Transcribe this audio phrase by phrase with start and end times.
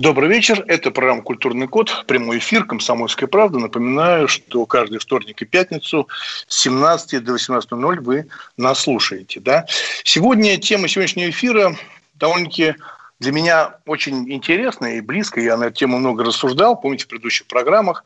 [0.00, 0.64] Добрый вечер.
[0.66, 2.06] Это программа «Культурный код».
[2.06, 3.58] Прямой эфир «Комсомольская правда».
[3.58, 6.08] Напоминаю, что каждый вторник и пятницу
[6.48, 8.26] с 17 до 18.00 вы
[8.56, 9.40] нас слушаете.
[9.40, 9.66] Да?
[10.02, 11.76] Сегодня тема сегодняшнего эфира
[12.14, 12.76] довольно-таки
[13.18, 15.44] для меня очень интересная и близкая.
[15.44, 18.02] Я на эту тему много рассуждал, помните, в предыдущих программах.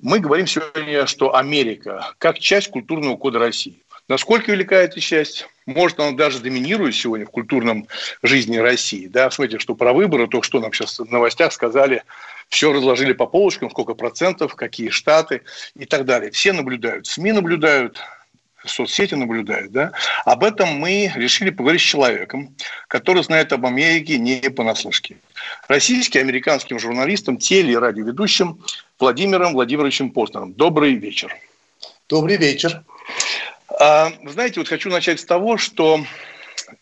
[0.00, 3.82] Мы говорим сегодня, что Америка как часть культурного кода России.
[4.08, 5.46] Насколько велика эта часть?
[5.66, 7.88] Может, она даже доминирует сегодня в культурном
[8.22, 9.08] жизни России.
[9.08, 9.30] Да?
[9.30, 12.04] Смотрите, что про выборы, то, что нам сейчас в новостях сказали,
[12.48, 15.42] все разложили по полочкам, сколько процентов, какие штаты
[15.74, 16.30] и так далее.
[16.30, 18.00] Все наблюдают, СМИ наблюдают,
[18.64, 19.72] соцсети наблюдают.
[19.72, 19.90] Да?
[20.24, 22.54] Об этом мы решили поговорить с человеком,
[22.86, 25.16] который знает об Америке не понаслышке.
[25.66, 28.62] Российским, американским журналистом, теле- и радиоведущим
[29.00, 30.52] Владимиром Владимировичем Постнером.
[30.52, 31.36] Добрый вечер.
[32.08, 32.84] Добрый вечер.
[33.68, 36.00] А, знаете, вот хочу начать с того, что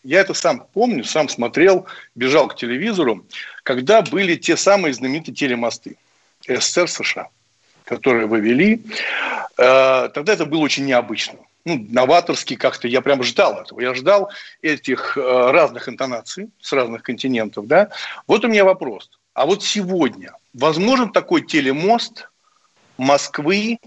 [0.03, 3.25] я это сам помню, сам смотрел, бежал к телевизору,
[3.63, 5.97] когда были те самые знаменитые телемосты
[6.47, 7.29] СССР, США,
[7.83, 8.81] которые вывели.
[9.57, 11.39] А, тогда это было очень необычно.
[11.65, 13.81] Ну, новаторски как-то, я прям ждал этого.
[13.81, 17.67] Я ждал этих а, разных интонаций с разных континентов.
[17.67, 17.89] Да?
[18.27, 19.09] Вот у меня вопрос.
[19.33, 22.29] А вот сегодня возможен такой телемост
[22.97, 23.79] Москвы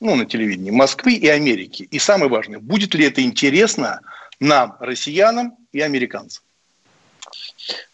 [0.00, 1.88] ну, на телевидении Москвы и Америки.
[1.90, 4.00] И самое важное, будет ли это интересно
[4.40, 6.42] нам, россиянам и американцам?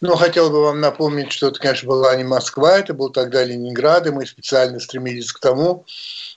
[0.01, 4.07] Ну, хотел бы вам напомнить, что это, конечно, была не Москва, это был тогда Ленинград,
[4.07, 5.87] и мы специально стремились к тому,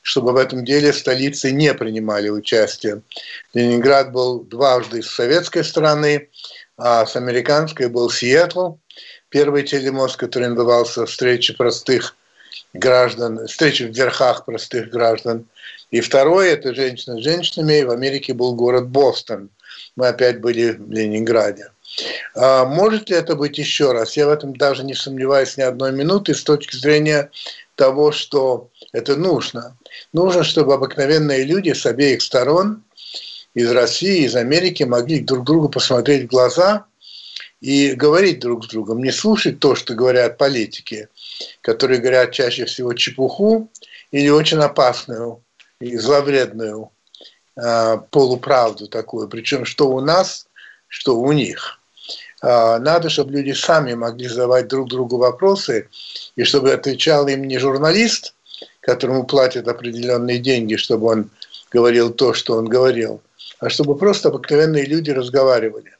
[0.01, 3.01] чтобы в этом деле столицы не принимали участие.
[3.53, 6.29] Ленинград был дважды с советской стороны,
[6.77, 8.75] а с американской был Сиэтл.
[9.29, 12.15] Первый телемост, который назывался «Встреча простых
[12.79, 15.47] граждан», «Встреча в верхах простых граждан»,
[15.91, 17.83] и второе, это женщина с женщинами.
[17.83, 19.49] В Америке был город Бостон.
[19.95, 21.69] Мы опять были в Ленинграде.
[22.35, 24.17] А может ли это быть еще раз?
[24.17, 27.31] Я в этом даже не сомневаюсь ни одной минуты с точки зрения
[27.75, 29.77] того, что это нужно.
[30.11, 32.83] Нужно, чтобы обыкновенные люди с обеих сторон,
[33.53, 36.85] из России, из Америки, могли друг другу посмотреть в глаза
[37.61, 41.07] и говорить друг с другом, не слушать то, что говорят политики,
[41.61, 43.69] которые говорят чаще всего чепуху
[44.11, 45.41] или очень опасную
[45.79, 46.91] и зловредную
[47.55, 50.47] э, полуправду такую, причем что у нас,
[50.87, 51.79] что у них.
[52.41, 55.89] Э, надо, чтобы люди сами могли задавать друг другу вопросы,
[56.35, 58.35] и чтобы отвечал им не журналист,
[58.81, 61.29] которому платят определенные деньги, чтобы он
[61.71, 63.21] говорил то, что он говорил,
[63.59, 65.95] а чтобы просто обыкновенные люди разговаривали.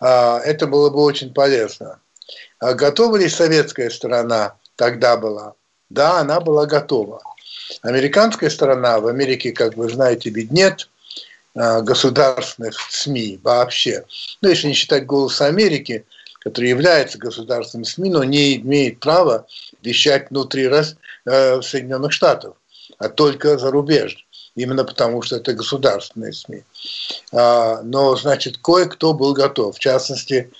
[0.00, 2.00] Э, это было бы очень полезно.
[2.58, 5.54] А готова ли советская сторона тогда была?
[5.90, 7.22] Да, она была готова.
[7.82, 10.88] Американская сторона, в Америке, как вы знаете, ведь нет
[11.54, 14.04] а, государственных СМИ вообще.
[14.40, 16.04] Ну, если не считать «Голос Америки»,
[16.40, 19.46] который является государственным СМИ, но не имеет права
[19.82, 22.56] вещать внутри э, Соединенных Штатов,
[22.98, 24.20] а только зарубежно.
[24.56, 26.64] Именно потому, что это государственные СМИ.
[27.30, 29.76] А, но, значит, кое-кто был готов.
[29.76, 30.50] В частности,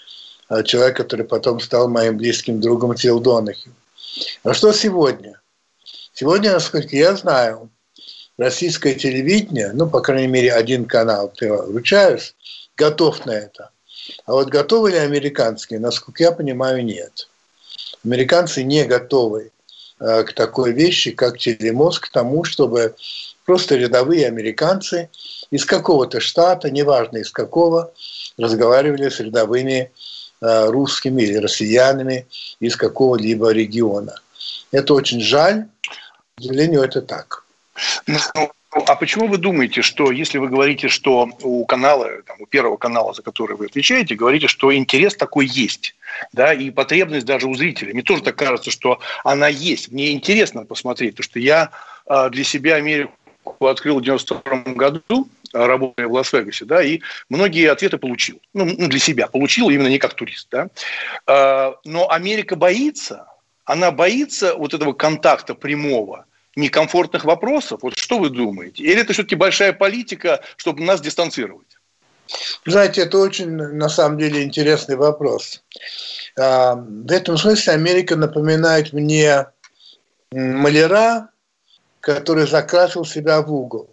[0.48, 3.72] а, человек, который потом стал моим близким другом Фил Донахью.
[4.44, 5.40] А что сегодня?
[6.12, 7.70] Сегодня, насколько я знаю,
[8.36, 12.34] российское телевидение, ну, по крайней мере, один канал, ты вручаешь,
[12.76, 13.70] готов на это.
[14.26, 15.80] А вот готовы ли американские?
[15.80, 17.28] Насколько я понимаю, нет.
[18.04, 19.52] Американцы не готовы
[20.00, 22.94] э, к такой вещи, как телемост, к тому, чтобы
[23.46, 25.08] просто рядовые американцы
[25.50, 27.92] из какого-то штата, неважно из какого,
[28.36, 29.92] разговаривали с рядовыми
[30.42, 32.26] э, русскими или россиянами
[32.60, 34.20] из какого-либо региона.
[34.72, 35.66] Это очень жаль,
[36.36, 37.44] к сожалению, это так.
[38.06, 38.18] Ну,
[38.86, 43.14] а почему вы думаете, что если вы говорите, что у канала, там, у первого канала,
[43.14, 45.94] за который вы отвечаете, говорите, что интерес такой есть,
[46.32, 47.94] да, и потребность даже у зрителей.
[47.94, 49.92] Мне тоже так кажется, что она есть.
[49.92, 51.70] Мне интересно посмотреть, потому что я
[52.06, 53.12] а, для себя Америку
[53.60, 58.40] открыл в 92 году, работая в Лас-Вегасе, да, и многие ответы получил.
[58.52, 60.68] Ну, ну, для себя получил, именно не как турист, да.
[61.26, 63.26] А, но Америка боится,
[63.64, 66.26] она боится вот этого контакта прямого,
[66.56, 67.80] некомфортных вопросов?
[67.82, 68.82] Вот что вы думаете?
[68.82, 71.66] Или это все-таки большая политика, чтобы нас дистанцировать?
[72.64, 75.62] Знаете, это очень, на самом деле, интересный вопрос.
[76.38, 79.46] А, в этом смысле Америка напоминает мне
[80.32, 81.28] маляра,
[82.06, 83.90] который закрасил себя в угол.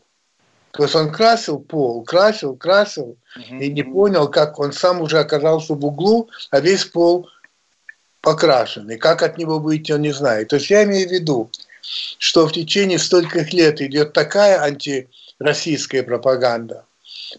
[0.69, 3.17] То есть он красил пол, красил, красил,
[3.59, 7.27] и не понял, как он сам уже оказался в углу, а весь пол
[8.21, 8.87] покрашен.
[8.91, 10.49] И как от него выйти, он не знает.
[10.49, 11.49] То есть я имею в виду,
[12.19, 16.85] что в течение стольких лет идет такая антироссийская пропаганда.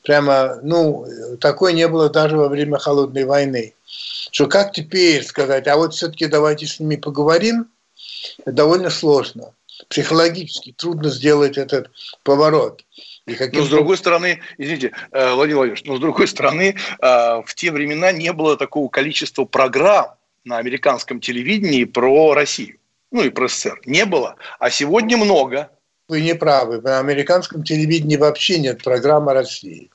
[0.02, 1.06] Прямо, ну,
[1.40, 3.74] такой не было даже во время Холодной войны.
[4.32, 7.68] Что как теперь сказать, а вот все-таки давайте с ними поговорим,
[8.44, 9.52] довольно сложно.
[9.88, 11.90] Психологически трудно сделать этот
[12.22, 12.84] поворот.
[13.26, 13.60] И каким...
[13.60, 17.06] Но с другой стороны, извините, э, Владимир Владимирович, но с другой стороны, э,
[17.44, 20.14] в те времена не было такого количества программ
[20.44, 22.78] на американском телевидении про Россию,
[23.10, 23.80] ну и про СССР.
[23.86, 25.70] Не было, а сегодня много.
[26.06, 26.82] Вы не правы.
[26.82, 29.90] На американском телевидении вообще нет программы России.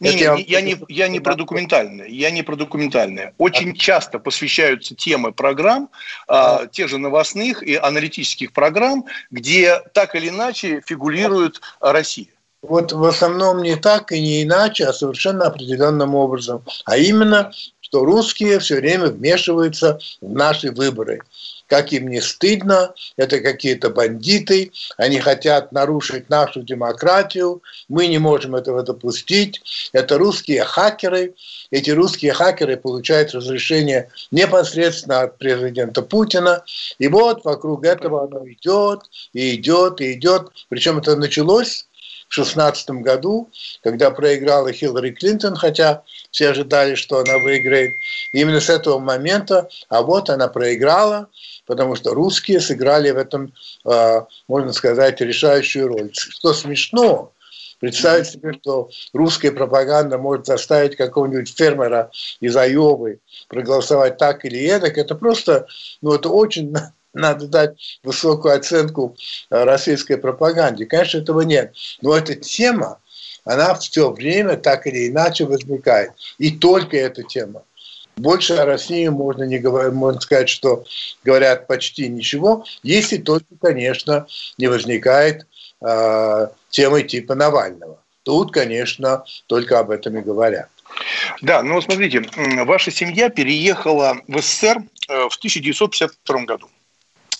[0.00, 2.06] Не, не, я, я, не, я не про документальное.
[2.06, 3.34] Я не про документальное.
[3.36, 5.90] Очень часто посвящаются темы программ,
[6.26, 12.28] а, тех же новостных и аналитических программ, где так или иначе фигурирует Россия.
[12.62, 16.62] Вот в основном не так и не иначе, а совершенно определенным образом.
[16.86, 21.20] А именно, что русские все время вмешиваются в наши выборы.
[21.70, 28.56] Как им не стыдно, это какие-то бандиты, они хотят нарушить нашу демократию, мы не можем
[28.56, 29.62] этого допустить.
[29.92, 31.34] Это русские хакеры,
[31.70, 36.64] эти русские хакеры получают разрешение непосредственно от президента Путина.
[36.98, 39.02] И вот вокруг этого оно идет,
[39.32, 40.48] и идет, и идет.
[40.68, 41.86] Причем это началось
[42.30, 43.48] в 2016 году,
[43.82, 47.90] когда проиграла Хиллари Клинтон, хотя все ожидали, что она выиграет.
[48.32, 51.28] Именно с этого момента, а вот она проиграла,
[51.70, 53.52] потому что русские сыграли в этом,
[53.84, 56.10] а, можно сказать, решающую роль.
[56.12, 57.30] Что смешно,
[57.78, 64.98] Представить себе, что русская пропаганда может заставить какого-нибудь фермера из Айовы проголосовать так или эдак,
[64.98, 65.66] это просто,
[66.02, 66.74] ну, это очень
[67.14, 69.16] надо дать высокую оценку
[69.48, 70.84] э, российской пропаганде.
[70.84, 71.72] Конечно, этого нет.
[72.02, 72.98] Но эта тема,
[73.44, 76.10] она все время так или иначе возникает.
[76.36, 77.62] И только эта тема.
[78.20, 80.84] Больше о России можно не говорить, можно сказать, что
[81.24, 84.26] говорят почти ничего, если только, конечно,
[84.58, 85.46] не возникает
[85.80, 87.98] э, темы типа Навального.
[88.22, 90.68] Тут, конечно, только об этом и говорят.
[91.40, 92.22] Да, ну смотрите,
[92.66, 96.68] ваша семья переехала в СССР э, в 1952 году.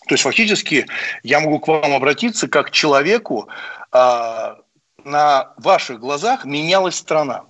[0.09, 0.87] То есть фактически
[1.23, 3.49] я могу к вам обратиться как к человеку,
[3.93, 4.57] а,
[5.05, 7.45] на ваших глазах менялась страна.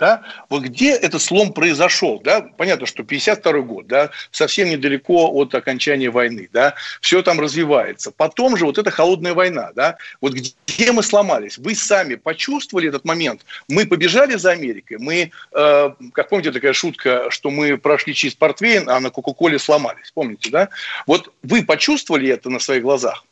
[0.00, 0.22] Да?
[0.48, 2.20] Вот где этот слом произошел?
[2.24, 2.40] Да?
[2.56, 8.10] Понятно, что 52 год, да, совсем недалеко от окончания войны, да, все там развивается.
[8.10, 11.58] Потом же вот эта холодная война, да, вот где мы сломались?
[11.58, 13.42] Вы сами почувствовали этот момент?
[13.68, 18.88] Мы побежали за Америкой, мы, э, как помните такая шутка, что мы прошли через портвейн,
[18.88, 20.70] а на Кока-Коле сломались, помните, да?
[21.06, 23.24] Вот вы почувствовали это на своих глазах?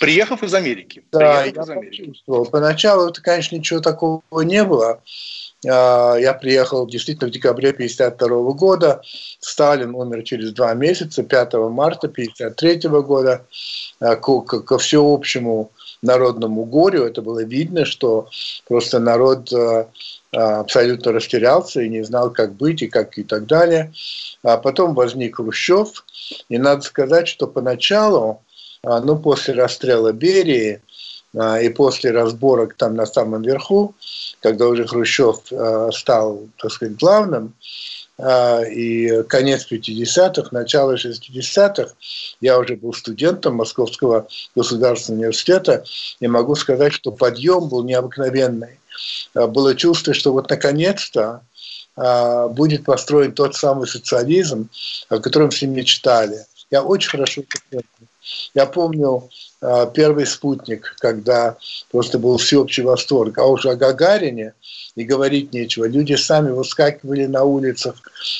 [0.00, 1.04] Приехав из Америки.
[1.12, 2.00] Да, я из Америки.
[2.00, 2.46] почувствовал.
[2.46, 5.02] Поначалу это, конечно, ничего такого не было.
[5.68, 9.02] А, я приехал действительно в декабре 1952 года.
[9.40, 13.44] Сталин умер через два месяца, 5 марта 1953 года.
[14.00, 15.70] А, ко, ко всеобщему
[16.00, 18.30] народному горю это было видно, что
[18.66, 19.86] просто народ а,
[20.32, 23.92] абсолютно растерялся и не знал, как быть и как и так далее.
[24.42, 26.06] А потом возник Хрущев,
[26.48, 28.40] и надо сказать, что поначалу,
[28.82, 30.80] ну, после расстрела Берии,
[31.62, 33.94] и после разборок там на самом верху,
[34.40, 37.54] когда уже Хрущев э, стал, так сказать, главным,
[38.70, 41.92] и конец 50-х, начало 60-х,
[42.40, 45.84] я уже был студентом Московского государственного университета,
[46.18, 48.78] и могу сказать, что подъем был необыкновенный.
[49.32, 51.40] Было чувство, что вот наконец-то
[52.50, 54.68] будет построен тот самый социализм,
[55.08, 56.44] о котором все мечтали.
[56.70, 58.09] Я очень хорошо это помню.
[58.54, 59.28] Я помню
[59.60, 61.56] а, первый спутник, когда
[61.90, 63.38] просто был всеобщий восторг.
[63.38, 64.54] А уже о Гагарине
[64.94, 65.86] и говорить нечего.
[65.86, 67.96] Люди сами выскакивали на улицах,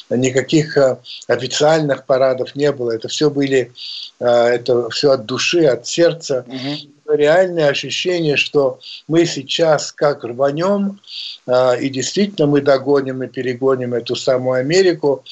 [0.08, 2.92] никаких а, официальных парадов не было.
[2.92, 3.72] Это все были,
[4.18, 6.44] а, это все от души, от сердца.
[6.46, 6.90] Угу.
[7.12, 11.00] Реальное ощущение, что мы сейчас как рванем,
[11.48, 15.24] и действительно мы догоним и перегоним эту самую Америку,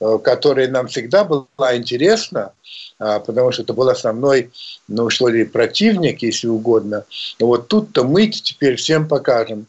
[0.00, 2.52] которая нам всегда была интересна,
[2.98, 4.50] а, потому что это был основной,
[4.88, 7.04] ну что ли, противник, если угодно.
[7.38, 9.66] Но вот тут-то мы теперь всем покажем.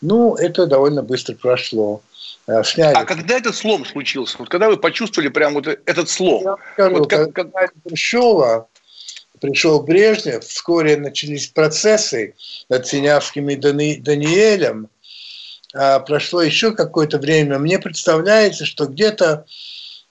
[0.00, 2.00] Ну, это довольно быстро прошло.
[2.46, 2.94] А, сняли.
[2.94, 4.36] А когда этот слом случился?
[4.38, 6.42] Вот когда вы почувствовали прям вот этот слом?
[6.42, 7.72] Я скажу, вот как, когда как...
[7.86, 8.68] Хрущева
[9.42, 12.34] пришел Брежнев, вскоре начались процессы
[12.68, 13.96] над Синявским и Дани...
[13.96, 14.88] Даниэлем.
[15.74, 17.58] А прошло еще какое-то время.
[17.58, 19.44] Мне представляется, что где-то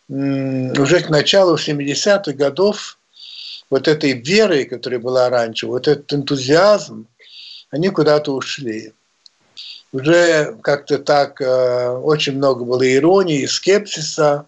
[0.09, 2.99] уже к началу 70-х годов
[3.69, 7.07] вот этой верой, которая была раньше, вот этот энтузиазм,
[7.69, 8.91] они куда-то ушли.
[9.93, 14.47] Уже как-то так э, очень много было иронии, скепсиса,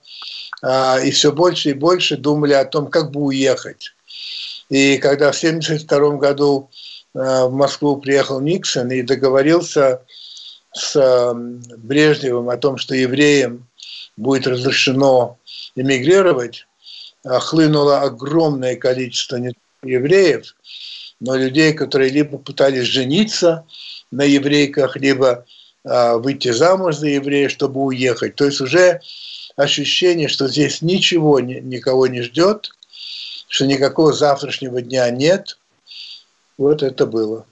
[0.61, 3.93] э, и все больше и больше думали о том, как бы уехать.
[4.69, 6.69] И когда в 1972 году
[7.13, 10.01] э, в Москву приехал Никсон и договорился
[10.73, 11.33] с э,
[11.77, 13.67] Брежневым о том, что евреям
[14.15, 15.37] будет разрешено
[15.75, 16.65] эмигрировать,
[17.23, 19.53] э, хлынуло огромное количество не
[19.83, 20.55] евреев,
[21.19, 23.65] но людей, которые либо пытались жениться
[24.11, 25.45] на еврейках, либо
[25.83, 28.35] выйти замуж за еврея, чтобы уехать.
[28.35, 29.01] То есть уже
[29.57, 32.71] ощущение, что здесь ничего никого не ждет,
[33.53, 35.59] что никакого завтрашнего дня нет.
[36.57, 37.45] Вот это было.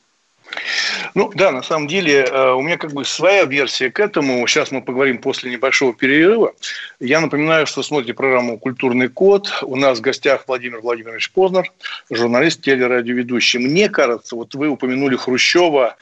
[1.13, 4.46] Ну да, на самом деле э, у меня как бы своя версия к этому.
[4.48, 6.53] Сейчас мы поговорим после небольшого перерыва.
[7.00, 9.51] Я напоминаю, что смотрите программу «Культурный код».
[9.62, 11.72] У нас в гостях Владимир Владимирович Познер,
[12.10, 13.60] журналист, телерадиоведущий.
[13.60, 15.98] Мне кажется, вот вы упомянули Хрущева,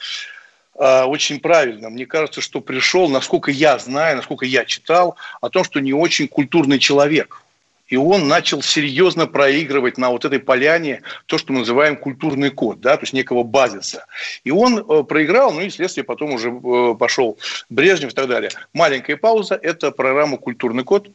[0.76, 1.90] э, очень правильно.
[1.90, 6.26] Мне кажется, что пришел, насколько я знаю, насколько я читал, о том, что не очень
[6.26, 7.42] культурный человек
[7.90, 12.80] и он начал серьезно проигрывать на вот этой поляне то, что мы называем культурный код,
[12.80, 14.06] да, то есть некого базиса.
[14.44, 17.36] И он э, проиграл, ну и следствие потом уже э, пошел
[17.68, 18.50] Брежнев и так далее.
[18.72, 21.08] Маленькая пауза– это программа «Культурный код».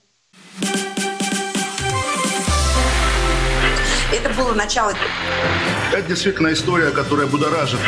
[4.14, 4.94] Это было начало.
[5.92, 7.80] Это действительно история, которая будоражит.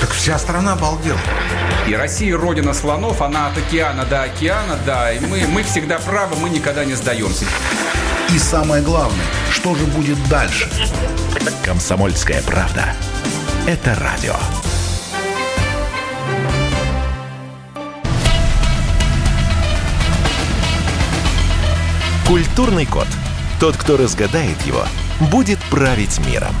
[0.00, 1.18] Так вся страна обалдела.
[1.88, 6.36] И Россия родина слонов, она от океана до океана, да, и мы, мы всегда правы,
[6.36, 7.46] мы никогда не сдаемся.
[8.28, 10.68] И самое главное, что же будет дальше?
[11.64, 12.92] Комсомольская правда.
[13.66, 14.34] Это радио.
[22.26, 23.08] Культурный код.
[23.58, 24.84] Тот, кто разгадает его,
[25.30, 26.54] будет править миром.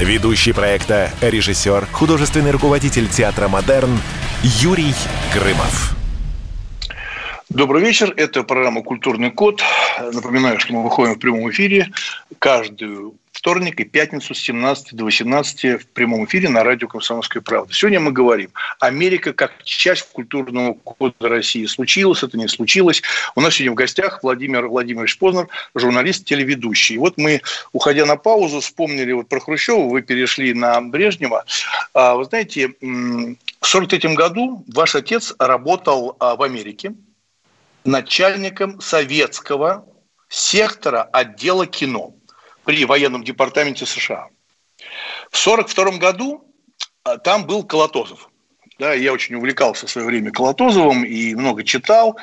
[0.00, 4.00] Ведущий проекта, режиссер, художественный руководитель театра «Модерн»
[4.42, 4.94] Юрий
[5.32, 5.94] Грымов.
[7.48, 8.12] Добрый вечер.
[8.16, 9.62] Это программа «Культурный код».
[10.12, 11.92] Напоминаю, что мы выходим в прямом эфире
[12.38, 17.74] каждую вторник и пятницу с 17 до 18 в прямом эфире на радио «Комсомольская правда».
[17.74, 21.66] Сегодня мы говорим, Америка как часть культурного кода России.
[21.66, 23.02] Случилось это, не случилось.
[23.34, 26.94] У нас сегодня в гостях Владимир Владимирович Познер, журналист, телеведущий.
[26.94, 31.44] И вот мы, уходя на паузу, вспомнили вот про Хрущева, вы перешли на Брежнева.
[31.94, 36.94] А, вы знаете, в 1943 году ваш отец работал а, в Америке,
[37.84, 39.84] начальником советского
[40.28, 42.14] сектора отдела кино
[42.64, 44.28] при военном департаменте США.
[45.30, 46.44] В 1942 году
[47.04, 48.28] а, там был Колотозов.
[48.78, 52.18] Да, я очень увлекался в свое время Колотозовым и много читал.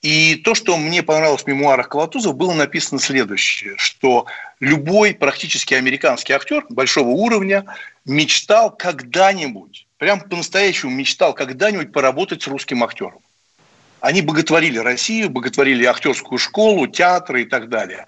[0.00, 4.26] И то, что мне понравилось в мемуарах Колотозова, было написано следующее, что
[4.60, 7.64] любой практически американский актер большого уровня
[8.04, 13.20] мечтал когда-нибудь, прям по-настоящему мечтал когда-нибудь поработать с русским актером.
[14.00, 18.06] Они боготворили Россию, боготворили актерскую школу, театры и так далее.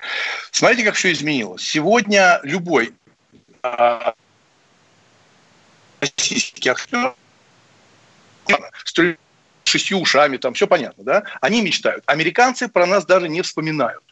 [0.50, 1.62] Смотрите, как все изменилось.
[1.62, 2.94] Сегодня любой
[3.62, 4.14] а,
[6.00, 7.14] российский актер
[8.84, 9.16] с
[9.64, 11.22] шестью ушами, там все понятно, да?
[11.40, 12.02] Они мечтают.
[12.06, 14.02] Американцы про нас даже не вспоминают.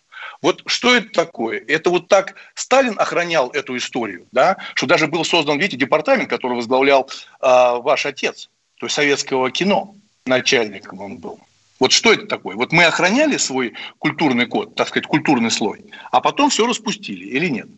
[0.41, 1.63] Вот что это такое?
[1.67, 6.57] Это вот так Сталин охранял эту историю, да, что даже был создан, видите, департамент, который
[6.57, 7.47] возглавлял э,
[7.81, 11.41] ваш отец, то есть советского кино, начальником он был.
[11.79, 12.57] Вот что это такое?
[12.57, 17.49] Вот мы охраняли свой культурный код, так сказать, культурный слой, а потом все распустили или
[17.49, 17.69] нет?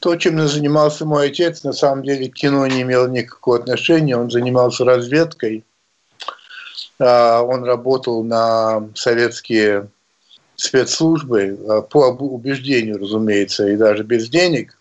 [0.00, 4.16] То, чем занимался мой отец, на самом деле к кино не имел никакого отношения.
[4.16, 5.64] Он занимался разведкой.
[6.98, 9.88] А, он работал на советские
[10.56, 14.78] спецслужбы а, по убеждению, разумеется, и даже без денег.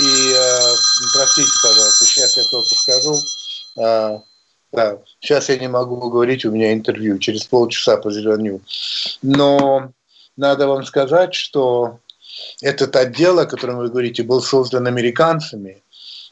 [0.00, 0.74] И, а,
[1.12, 4.24] простите, пожалуйста, сейчас я только скажу,
[4.74, 8.60] да, сейчас я не могу говорить, у меня интервью, через полчаса позвоню.
[9.22, 9.90] Но
[10.36, 11.98] надо вам сказать, что
[12.60, 15.82] этот отдел, о котором вы говорите, был создан американцами–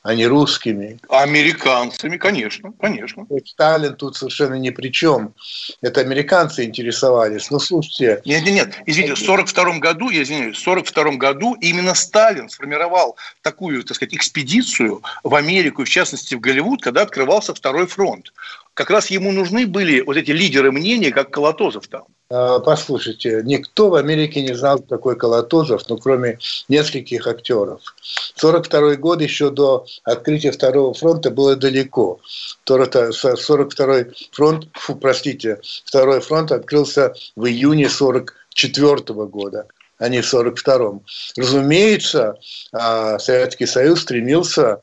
[0.02, 0.98] а не русскими.
[1.08, 3.26] Американцами, конечно, конечно.
[3.46, 5.34] Сталин тут совершенно ни при чем.
[5.80, 7.50] Это американцы интересовались.
[7.50, 8.20] Ну, слушайте...
[8.24, 8.74] Нет, нет, нет.
[8.86, 14.14] Извините, в 1942 году, я извиняюсь, в 1942 году именно Сталин сформировал такую, так сказать,
[14.14, 18.32] экспедицию в Америку, в частности, в Голливуд, когда открывался второй фронт.
[18.74, 22.04] Как раз ему нужны были вот эти лидеры мнений, как Колотозов там.
[22.30, 26.38] А, послушайте, никто в Америке не знал, такой Колотозов, ну, кроме
[26.68, 27.82] нескольких актеров.
[28.36, 32.20] 42 год еще до открытия Второго фронта было далеко.
[32.64, 39.66] 42 фронт, фу, простите, Второй фронт открылся в июне 44 года.
[39.98, 41.02] а не в 1942-м.
[41.36, 42.36] Разумеется,
[42.72, 44.80] а, Советский Союз стремился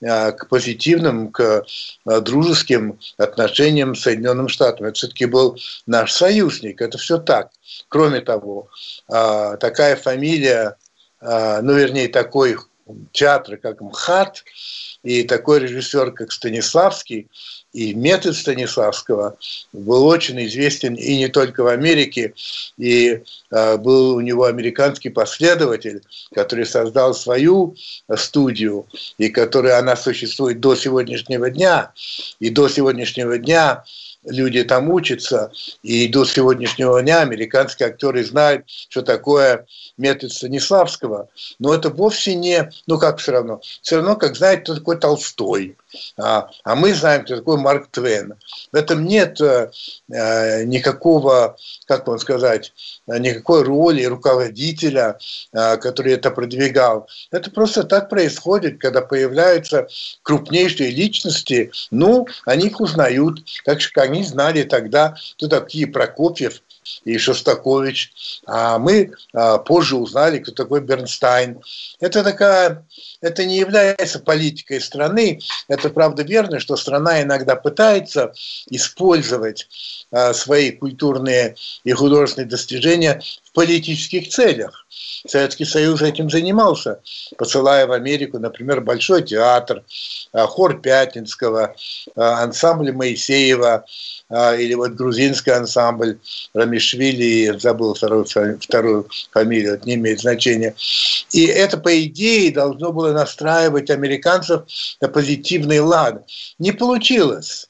[0.00, 1.64] к позитивным, к
[2.04, 4.86] дружеским отношениям с Соединенным Штатом.
[4.86, 7.50] Это все-таки был наш союзник, это все так.
[7.88, 8.68] Кроме того,
[9.06, 10.76] такая фамилия,
[11.20, 12.56] ну, вернее, такой
[13.12, 14.44] театр, как МХАТ,
[15.02, 17.28] и такой режиссер, как Станиславский,
[17.72, 19.36] и метод Станиславского
[19.72, 22.34] был очень известен и не только в Америке,
[22.76, 26.02] и э, был у него американский последователь,
[26.34, 27.76] который создал свою
[28.16, 28.86] студию,
[29.18, 31.92] и которая она существует до сегодняшнего дня,
[32.40, 33.84] и до сегодняшнего дня
[34.24, 41.28] люди там учатся, и до сегодняшнего дня американские актеры знают, что такое метод Станиславского.
[41.58, 45.76] Но это вовсе не, ну как все равно, все равно, как знает, кто такой Толстой.
[46.16, 48.34] А, а мы знаем, кто такой Марк Твен.
[48.72, 49.70] В этом нет э,
[50.12, 51.56] э никакого,
[51.86, 52.72] как вам сказать,
[53.06, 55.18] никакой роли руководителя,
[55.52, 57.08] э, который это продвигал.
[57.30, 59.88] Это просто так происходит, когда появляются
[60.22, 66.62] крупнейшие личности, ну, они их узнают, как же они знали тогда, кто такие Прокопьев,
[67.04, 68.12] и Шостакович.
[68.46, 71.60] А мы а, позже узнали, кто такой Бернстайн.
[72.00, 72.86] Это такая,
[73.20, 75.40] это не является политикой страны.
[75.68, 78.32] Это правда верно, что страна иногда пытается
[78.68, 79.68] использовать
[80.10, 83.22] а, свои культурные и художественные достижения
[83.52, 84.86] политических целях.
[85.26, 87.00] Советский Союз этим занимался,
[87.36, 89.84] посылая в Америку, например, Большой театр,
[90.32, 91.74] а, хор Пятницкого,
[92.16, 93.84] а, ансамбль Моисеева,
[94.30, 96.18] а, или вот грузинский ансамбль
[96.54, 100.74] Рамишвили, забыл вторую, вторую фамилию, это не имеет значения.
[101.32, 104.62] И это, по идее, должно было настраивать американцев
[105.00, 106.24] на позитивный лад.
[106.58, 107.69] Не получилось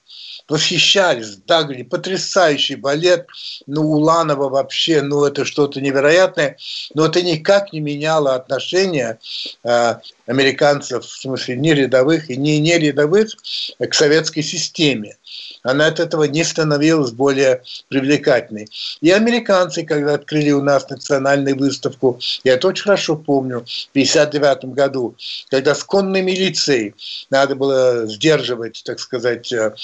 [0.50, 3.26] восхищались, да, говорили, потрясающий балет,
[3.66, 6.57] ну, Уланова вообще, ну, это что-то невероятное,
[6.95, 9.19] но это никак не меняло отношения
[9.64, 9.95] э,
[10.26, 13.30] американцев, в смысле, не рядовых и не не рядовых,
[13.78, 15.17] к советской системе.
[15.63, 18.69] Она от этого не становилась более привлекательной.
[19.00, 24.75] И американцы, когда открыли у нас национальную выставку, я это очень хорошо помню, в 1959
[24.75, 25.17] году,
[25.50, 26.95] когда с конной милицией
[27.28, 29.75] надо было сдерживать, так сказать, э,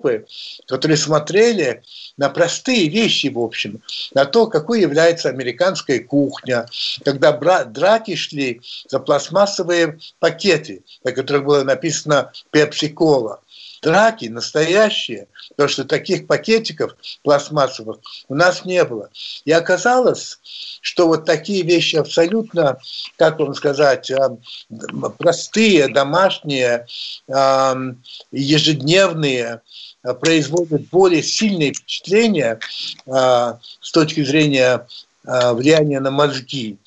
[0.00, 0.26] толпы,
[0.66, 1.82] которые смотрели
[2.16, 3.82] на простые вещи, в общем,
[4.14, 6.66] на то, какой является американская кухня,
[7.04, 7.32] когда
[7.64, 13.40] драки шли за пластмассовые пакеты, на которых было написано «Пепси-кола»
[13.82, 19.10] драки настоящие, потому что таких пакетиков пластмассовых у нас не было.
[19.44, 20.38] И оказалось,
[20.80, 22.78] что вот такие вещи абсолютно,
[23.16, 24.16] как вам сказать, э,
[25.18, 26.86] простые, домашние,
[27.28, 27.74] э,
[28.32, 29.62] ежедневные,
[30.02, 32.58] э, производят более сильные впечатления
[33.06, 34.86] с точки зрения
[35.24, 36.78] влияния на мозги,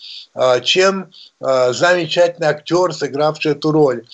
[0.64, 4.06] чем замечательный актер, сыгравший эту роль.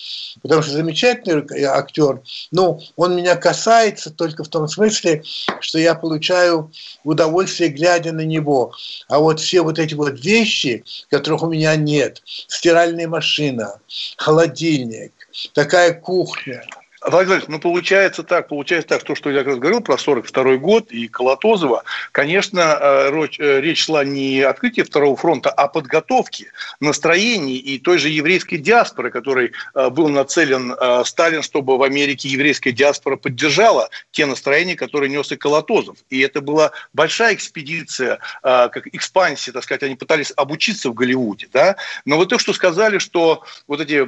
[0.42, 5.22] Потому что замечательный актер, ну, он меня касается только в том смысле,
[5.60, 6.70] что я получаю
[7.04, 8.74] удовольствие, глядя на него.
[9.08, 13.80] А вот все вот эти вот вещи, которых у меня нет, стиральная машина,
[14.16, 15.12] холодильник,
[15.54, 16.64] такая кухня–
[17.02, 20.92] Владимир ну получается так, получается так, то, что я как раз говорил про 42 год
[20.92, 21.82] и Колотозова,
[22.12, 27.78] конечно, э, э, речь шла не о открытии Второго фронта, а о подготовке, настроении и
[27.78, 33.88] той же еврейской диаспоры, которой э, был нацелен Сталин, чтобы в Америке еврейская диаспора поддержала
[34.10, 35.96] те настроения, которые нес и Колотозов.
[36.10, 41.76] И это была большая экспедиция, как экспансия, так сказать, они пытались обучиться в Голливуде, да,
[42.04, 44.06] но вот то, что сказали, что вот эти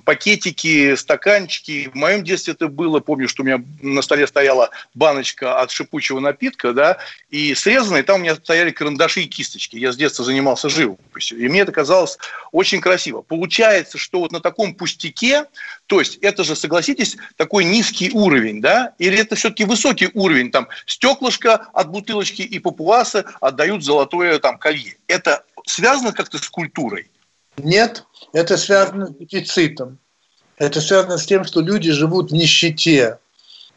[0.00, 5.60] пакетики, стаканчики, в моем детстве это было, помню, что у меня на столе стояла баночка
[5.60, 6.98] от шипучего напитка, да,
[7.30, 9.76] и срезанная, там у меня стояли карандаши и кисточки.
[9.76, 12.18] Я с детства занимался живописью, и мне это казалось
[12.50, 13.22] очень красиво.
[13.22, 15.46] Получается, что вот на таком пустяке,
[15.86, 20.68] то есть это же, согласитесь, такой низкий уровень, да, или это все-таки высокий уровень, там,
[20.86, 24.96] стеклышко от бутылочки и папуасы отдают золотое там колье.
[25.06, 27.10] Это связано как-то с культурой?
[27.56, 29.98] Нет, это связано с дефицитом.
[30.62, 33.18] Это связано с тем, что люди живут в нищете.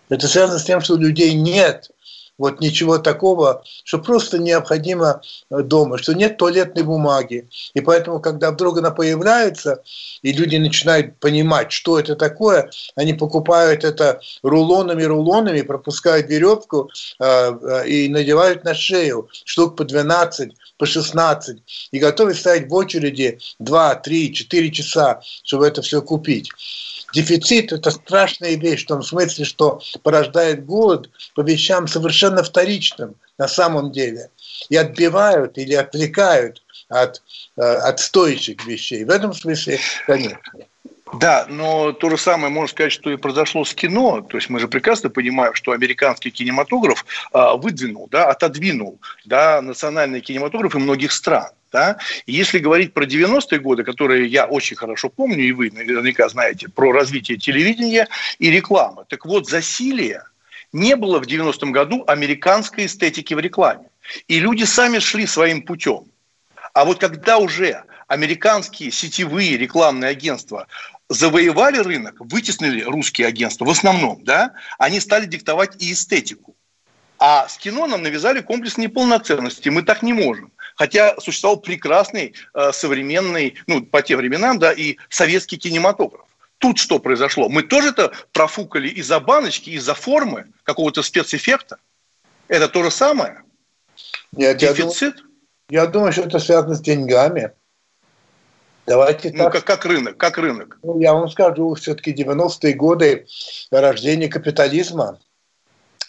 [0.10, 1.90] Это связано с тем, что у людей нет
[2.38, 7.50] вот ничего такого, что просто необходимо э, дома, что нет туалетной бумаги.
[7.74, 9.84] И поэтому, когда вдруг она появляется,
[10.22, 17.88] и люди начинают понимать, что это такое, они покупают это рулонами-рулонами, пропускают веревку э, э,
[17.88, 21.58] и надевают на шею штук по 12, по 16,
[21.92, 26.50] и готовы стоять в очереди 2, 3, 4 часа, чтобы это все купить.
[27.16, 33.48] Дефицит– это страшная вещь в том смысле, что порождает голод по вещам совершенно вторичным на
[33.48, 34.30] самом деле.
[34.70, 37.22] И отбивают или отвлекают от
[37.58, 39.04] э, отстойчивых вещей.
[39.04, 40.40] В этом смысле, конечно.
[41.14, 44.22] Да, но то же самое можно сказать, что и произошло с кино.
[44.22, 50.22] То есть мы же прекрасно понимаем, что американский кинематограф а, выдвинул, да, отодвинул да, национальный
[50.22, 51.50] кинематограф и многих стран.
[51.72, 51.98] Да?
[52.26, 56.92] Если говорить про 90-е годы, которые я очень хорошо помню, и вы наверняка знаете, про
[56.92, 58.08] развитие телевидения
[58.40, 59.06] и рекламы.
[59.08, 60.24] Так вот, засилие
[60.76, 63.90] не было в 90-м году американской эстетики в рекламе.
[64.28, 66.04] И люди сами шли своим путем.
[66.74, 70.68] А вот когда уже американские сетевые рекламные агентства
[71.08, 76.58] завоевали рынок, вытеснили русские агентства в основном, да, они стали диктовать и эстетику.
[77.20, 79.70] А с кино нам навязали комплекс неполноценности.
[79.70, 80.52] Мы так не можем.
[80.76, 86.26] Хотя существовал прекрасный э, современный, ну, по тем временам, да, и советский кинематограф.
[86.66, 87.48] Тут что произошло?
[87.48, 91.78] Мы тоже это профукали из-за баночки, из-за формы какого-то спецэффекта.
[92.48, 93.44] Это то же самое?
[94.32, 95.14] Нет, Дефицит?
[95.14, 95.30] Я думаю,
[95.70, 97.52] я думаю, что это связано с деньгами.
[98.88, 99.54] Давайте ну, так.
[99.54, 100.80] Как, как рынок, как рынок.
[100.82, 103.28] Ну, я вам скажу, все-таки 90-е годы
[103.70, 105.20] рождения капитализма,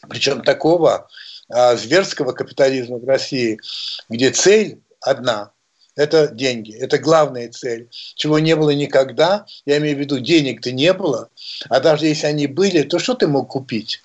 [0.08, 1.06] причем такого
[1.50, 3.60] а, зверского капитализма в России,
[4.08, 5.50] где цель одна–
[5.96, 10.92] это деньги, это главная цель, чего не было никогда, я имею в виду, денег-то не
[10.92, 11.30] было,
[11.68, 14.02] а даже если они были, то что ты мог купить?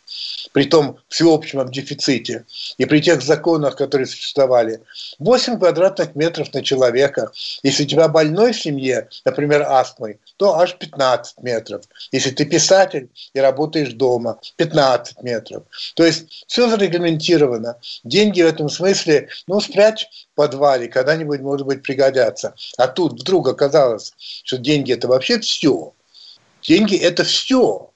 [0.54, 2.45] При том всеобщем дефиците
[2.78, 4.82] и при тех законах, которые существовали,
[5.19, 7.32] 8 квадратных метров на человека.
[7.63, 11.84] Если у тебя больной в семье, например, астмой, то аж 15 метров.
[12.12, 15.63] Если ты писатель и работаешь дома, 15 метров.
[15.95, 17.78] То есть все зарегламентировано.
[18.04, 22.56] Деньги в этом смысле, ну, спрячь в подвале, когда-нибудь, может быть, пригодятся.
[22.78, 25.93] А тут вдруг оказалось, что деньги– это вообще все.
[26.62, 27.90] Деньги– это все.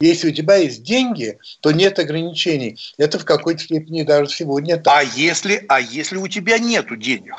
[0.00, 2.78] Если у тебя есть деньги, то нет ограничений.
[2.98, 4.94] Это в какой-то степени даже сегодня так.
[4.94, 7.34] А если, а если у тебя нету денег?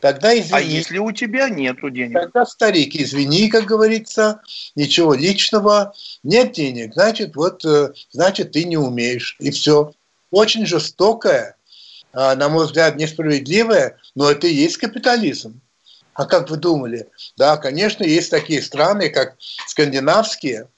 [0.00, 0.52] Тогда извини.
[0.52, 2.14] А если у тебя нету денег?
[2.14, 4.40] Тогда, старик, извини, как говорится,
[4.74, 9.92] ничего личного, нет денег, значит, вот, э, значит, ты не умеешь, и все.
[10.30, 11.56] Очень жестокое,
[12.12, 15.60] а, на мой взгляд, несправедливое, но это и есть капитализм.
[16.14, 17.08] А как вы думали?
[17.36, 20.68] Да, конечно, есть такие страны, как скандинавские,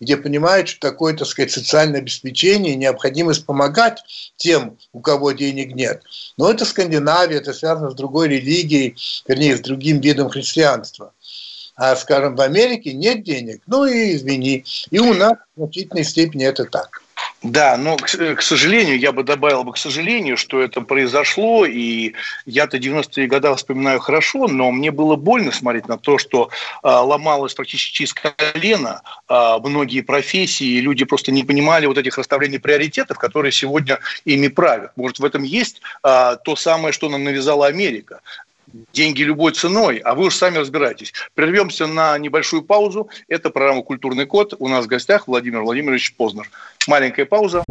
[0.00, 4.00] где понимают, что такое, так сказать, социальное обеспечение, необходимость помогать
[4.36, 6.02] тем, у кого денег нет.
[6.36, 8.96] Но это Скандинавия, это связано с другой религией,
[9.28, 11.12] вернее, с другим видом христианства.
[11.76, 14.64] А, скажем, в Америке нет денег, ну и извини.
[14.90, 17.02] И у нас в значительной степени это так.
[17.42, 22.12] Да, но, к, сожалению, я бы добавил бы к сожалению, что это произошло, и
[22.44, 26.50] я-то 90-е годы вспоминаю хорошо, но мне было больно смотреть на то, что
[26.82, 32.18] э, ломалось практически через колено э, многие профессии, и люди просто не понимали вот этих
[32.18, 34.92] расставлений приоритетов, которые сегодня ими правят.
[34.96, 38.20] Может, в этом есть э, то самое, что нам навязала Америка
[38.92, 41.12] деньги любой ценой, а вы уж сами разбирайтесь.
[41.34, 43.08] Прервемся на небольшую паузу.
[43.28, 44.54] Это программа «Культурный код».
[44.58, 46.48] У нас в гостях Владимир Владимирович Познер.
[46.86, 47.64] Маленькая пауза.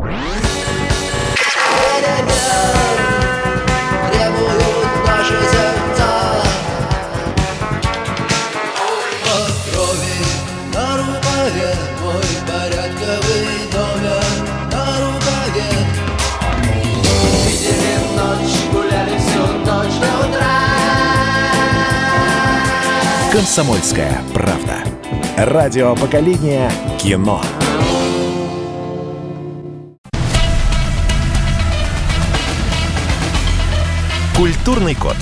[23.39, 24.83] «Комсомольская правда».
[25.37, 27.41] Радио поколения кино.
[34.35, 35.15] Культурный код.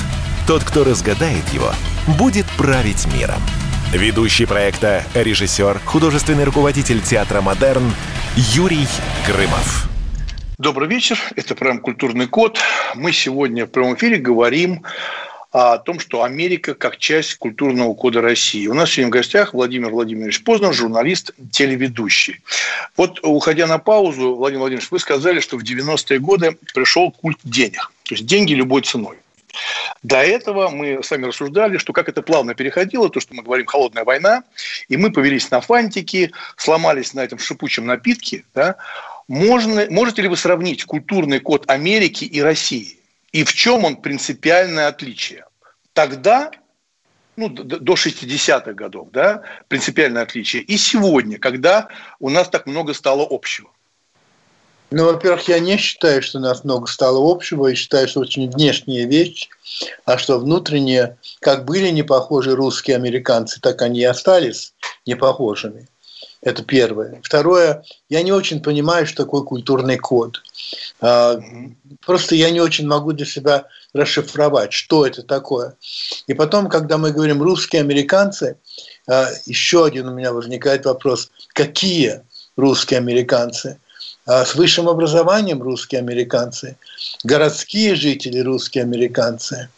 [0.48, 1.72] Тот, кто разгадает его,
[2.18, 3.40] будет править миром.
[3.94, 7.94] Ведущий проекта, режиссер, художественный руководитель театра «Модерн»
[8.36, 8.88] Юрий
[9.28, 9.88] Грымов.
[10.58, 11.20] Добрый вечер.
[11.36, 12.58] Это программа «Культурный код».
[12.96, 14.84] Мы сегодня в прямом эфире говорим
[15.52, 18.68] о том, что Америка как часть культурного кода России.
[18.68, 22.42] У нас сегодня в гостях Владимир Владимирович Познер, журналист, телеведущий.
[22.96, 27.92] Вот, уходя на паузу, Владимир Владимирович, вы сказали, что в 90-е годы пришел культ денег.
[28.04, 29.18] То есть деньги любой ценой.
[30.04, 33.66] До этого мы с вами рассуждали, что как это плавно переходило, то, что мы говорим
[33.66, 34.44] «холодная война»,
[34.88, 38.44] и мы повелись на фантики, сломались на этом шипучем напитке.
[38.54, 38.76] Да?
[39.28, 42.97] Можно, можете ли вы сравнить культурный код Америки и России?
[43.32, 45.46] И в чем он принципиальное отличие?
[45.94, 46.52] Тогда,
[47.36, 50.62] ну, до 60-х годов, да, принципиальное отличие.
[50.62, 53.70] И сегодня, когда у нас так много стало общего.
[54.90, 58.50] Ну, во-первых, я не считаю, что у нас много стало общего, и считаю, что очень
[58.50, 59.50] внешняя вещь,
[60.06, 64.74] а что внутренние, как были не похожи русские американцы, так они и остались
[65.06, 65.88] непохожими.
[66.42, 67.20] Это первое.
[67.24, 70.44] Второе, я не очень понимаю, что такое культурный код.
[71.02, 71.40] А,
[72.06, 75.76] просто я не очень могу для себя расшифровать, что это такое.
[76.28, 78.58] И потом, когда мы говорим русские американцы,
[79.08, 82.22] а, еще один у меня возникает вопрос, какие
[82.56, 83.80] русские американцы?
[84.28, 86.78] А, с высшим образованием русские американцы,
[87.24, 89.70] городские жители русские американцы,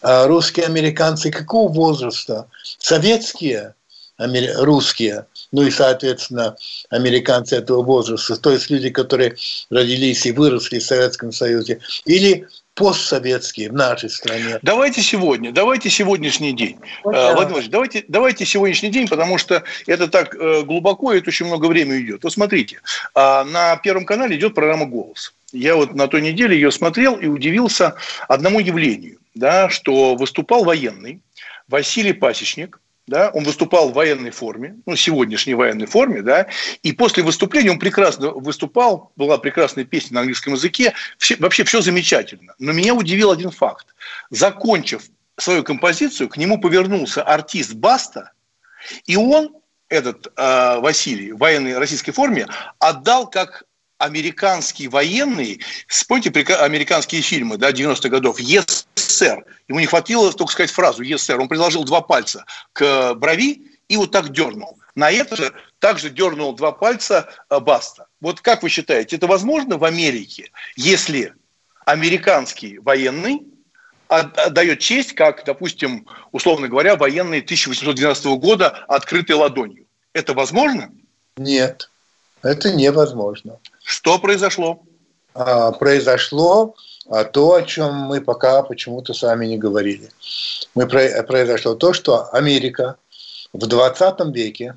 [0.00, 2.46] русские американцы какого возраста,
[2.78, 3.74] советские
[4.18, 6.56] русские, ну и, соответственно,
[6.90, 9.36] американцы этого возраста, то есть люди, которые
[9.70, 14.58] родились и выросли в Советском Союзе, или постсоветские в нашей стране.
[14.62, 16.78] Давайте сегодня, давайте сегодняшний день.
[17.02, 17.32] Вот, да.
[17.32, 21.46] Владимир Владимирович, давайте, давайте сегодняшний день, потому что это так э, глубоко, и это очень
[21.46, 22.22] много времени идет.
[22.22, 22.80] Вот смотрите,
[23.14, 25.32] а, на Первом канале идет программа «Голос».
[25.52, 27.94] Я вот на той неделе ее смотрел и удивился
[28.28, 31.22] одному явлению, да, что выступал военный
[31.68, 36.48] Василий Пасечник– да, он выступал в военной форме, ну, сегодняшней военной форме, да,
[36.82, 41.80] и после выступления он прекрасно выступал, была прекрасная песня на английском языке, все, вообще все
[41.80, 42.54] замечательно.
[42.58, 43.86] Но меня удивил один факт.
[44.30, 45.04] Закончив
[45.36, 48.32] свою композицию, к нему повернулся артист Баста,
[49.04, 49.54] и он,
[49.88, 52.48] этот э, Василий, в военной российской форме,
[52.80, 53.64] отдал как
[53.98, 59.42] американский военный, вспомните американские фильмы да, 90-х годов, «Yes, sir».
[59.68, 61.36] Ему не хватило только сказать фразу «Yes, sir».
[61.36, 64.78] Он приложил два пальца к брови и вот так дернул.
[64.94, 68.06] На это же также дернул два пальца э, Баста.
[68.20, 71.34] Вот как вы считаете, это возможно в Америке, если
[71.84, 73.42] американский военный
[74.08, 79.86] отдает честь, как, допустим, условно говоря, военный 1812 года открытой ладонью?
[80.12, 80.92] Это возможно?
[81.36, 81.90] Нет,
[82.42, 83.58] это невозможно.
[83.86, 84.82] Что произошло?
[85.32, 86.74] А, произошло
[87.08, 90.10] а, то, о чем мы пока почему-то с вами не говорили.
[90.74, 92.96] Мы, произошло то, что Америка
[93.52, 94.76] в 20 веке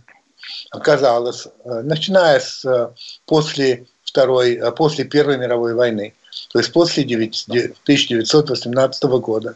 [0.70, 2.92] оказалась, э, начиная с э,
[3.26, 6.14] после второй, э, после Первой мировой войны,
[6.52, 9.56] то есть после 1918 года,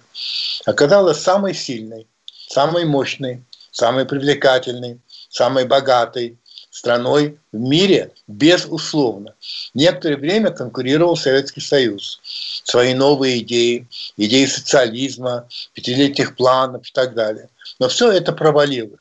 [0.66, 2.08] оказалась самой сильной,
[2.48, 6.40] самой мощной, самой привлекательной, самой богатой,
[6.74, 9.36] страной в мире, безусловно.
[9.76, 12.20] Некоторое время конкурировал Советский Союз.
[12.64, 17.50] Свои новые идеи, идеи социализма, пятилетних планов и так далее.
[17.78, 19.00] Но все это провалилось.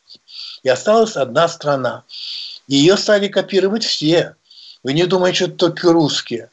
[0.63, 2.05] И осталась одна страна.
[2.69, 4.37] Ее стали копировать все.
[4.83, 6.51] Вы не думаете, что только русские.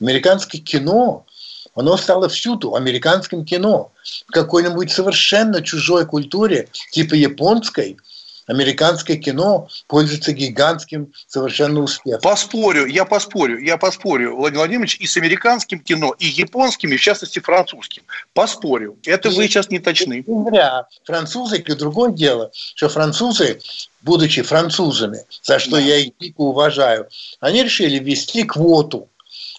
[0.00, 1.26] Американское кино,
[1.74, 3.90] оно стало всюду американским кино.
[4.28, 7.96] В какой-нибудь совершенно чужой культуре, типа японской–
[8.46, 12.20] американское кино пользуется гигантским совершенно успехом.
[12.20, 17.00] Поспорю, я поспорю, я поспорю, Владимир Владимирович, и с американским кино, и японским, и в
[17.00, 18.02] частности французским.
[18.32, 18.96] Поспорю.
[19.04, 20.24] Это и, вы сейчас не точны.
[20.26, 20.86] Зря.
[21.04, 23.60] Французы, и другое дело, что французы,
[24.02, 25.80] будучи французами, за что да.
[25.80, 27.08] я их дико уважаю,
[27.40, 29.08] они решили ввести квоту.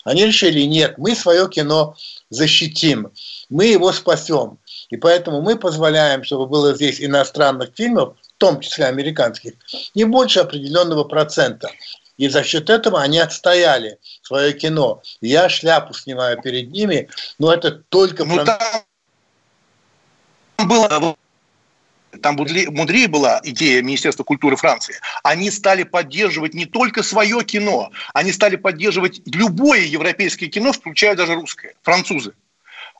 [0.04, 1.96] Они решили, нет, мы свое кино
[2.30, 3.12] защитим,
[3.50, 4.60] мы его спасем.
[4.90, 9.54] И поэтому мы позволяем, чтобы было здесь иностранных фильмов в том числе американских,
[9.94, 11.72] не больше определенного процента.
[12.18, 15.02] И за счет этого они отстояли свое кино.
[15.22, 18.26] Я шляпу снимаю перед ними, но это только...
[18.26, 18.58] Ну, там
[20.68, 21.16] было
[22.22, 24.96] там мудрее была идея Министерства культуры Франции.
[25.24, 31.36] Они стали поддерживать не только свое кино, они стали поддерживать любое европейское кино, включая даже
[31.36, 32.34] русское, французы.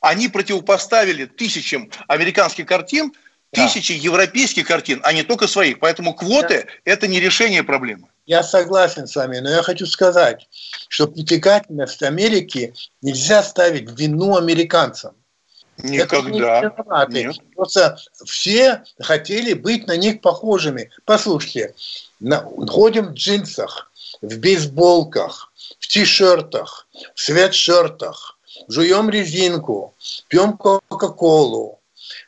[0.02, 3.14] Они противопоставили тысячам американских картин
[3.56, 4.04] тысячи да.
[4.04, 5.80] европейских картин, а не только своих.
[5.80, 8.08] Поэтому квоты– это не решение проблемы.
[8.26, 10.48] Я согласен с вами, но я хочу сказать,
[10.90, 15.16] что притекательность Америки нельзя ставить вину американцам.
[15.78, 16.74] Никогда.
[17.10, 17.36] Не Нет.
[17.56, 20.90] Просто все хотели быть на них похожими.
[21.04, 21.76] Послушайте,
[22.20, 23.92] на, ходим в джинсах,
[24.22, 28.38] в бейсболках, в ти-шертах, в свитшертах,
[28.70, 29.94] жуем резинку,
[30.30, 31.80] пьем кока-колу,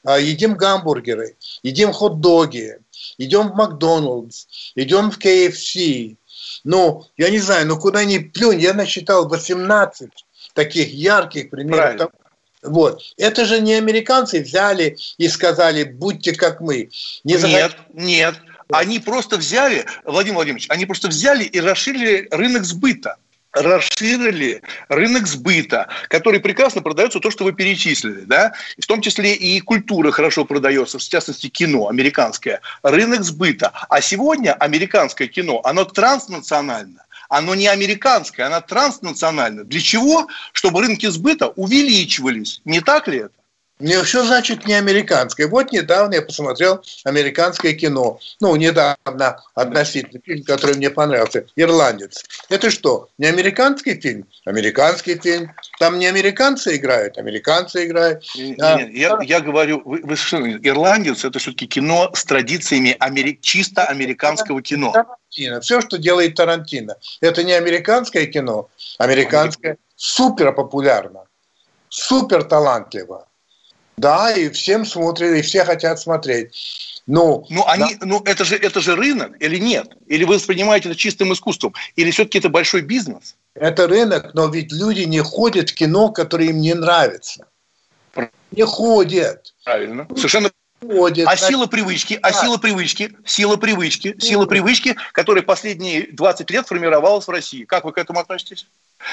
[0.05, 2.79] едим гамбургеры, едим хот-доги,
[3.17, 6.17] идем в Макдоналдс, идем в KFC.
[6.63, 10.09] Ну, я не знаю, ну куда ни плюнь, я насчитал 18
[10.53, 11.79] таких ярких примеров.
[11.79, 12.09] Правильно.
[12.63, 13.01] Вот.
[13.17, 16.89] Это же не американцы взяли и сказали, будьте как мы.
[17.23, 18.35] Не нет, нет.
[18.69, 23.17] Они просто взяли, Владимир Владимирович, они просто взяли и расширили рынок сбыта
[23.61, 29.59] расширили рынок сбыта, который прекрасно продается то, что вы перечислили, да, в том числе и
[29.59, 33.71] культура хорошо продается, в частности кино американское, рынок сбыта.
[33.89, 39.63] А сегодня американское кино, оно транснационально, оно не американское, оно транснационально.
[39.63, 40.27] Для чего?
[40.53, 42.61] Чтобы рынки сбыта увеличивались.
[42.65, 43.31] Не так ли это?
[43.79, 45.47] Не, что значит не американское?
[45.47, 48.19] Вот недавно я посмотрел американское кино.
[48.39, 51.45] Ну, недавно относительно фильм, который мне понравился.
[51.55, 52.23] «Ирландец».
[52.49, 54.25] Это что, не американский фильм?
[54.45, 55.53] Американский фильм.
[55.77, 58.23] Там не американцы играют, американцы играют.
[58.59, 63.37] А, нет, я, я говорю, вы, вы «Ирландец»– это все-таки кино с традициями амери...
[63.39, 64.91] чисто американского кино.
[64.91, 65.61] Тарантино.
[65.61, 66.95] Все, что делает Тарантино.
[67.21, 68.69] Это не американское кино.
[68.97, 71.25] Американское супер популярно,
[71.89, 73.26] супер талантливо.
[73.97, 77.01] Да, и всем смотрят, и все хотят смотреть.
[77.07, 78.05] Ну, ну, они, да.
[78.05, 79.95] ну это, же, это же рынок или нет?
[80.07, 81.73] Или вы воспринимаете это чистым искусством?
[81.95, 83.35] Или все-таки это большой бизнес?
[83.55, 87.47] Это рынок, но ведь люди не ходят в кино, которое им не нравится.
[88.51, 89.53] Не ходят.
[89.63, 90.05] Правильно.
[90.15, 91.27] Совершенно ходит.
[91.27, 97.25] А сила привычки, а сила привычки, сила привычки, сила привычки, которая последние 20 лет формировалась
[97.25, 97.63] в России.
[97.63, 98.67] Как вы к этому относитесь?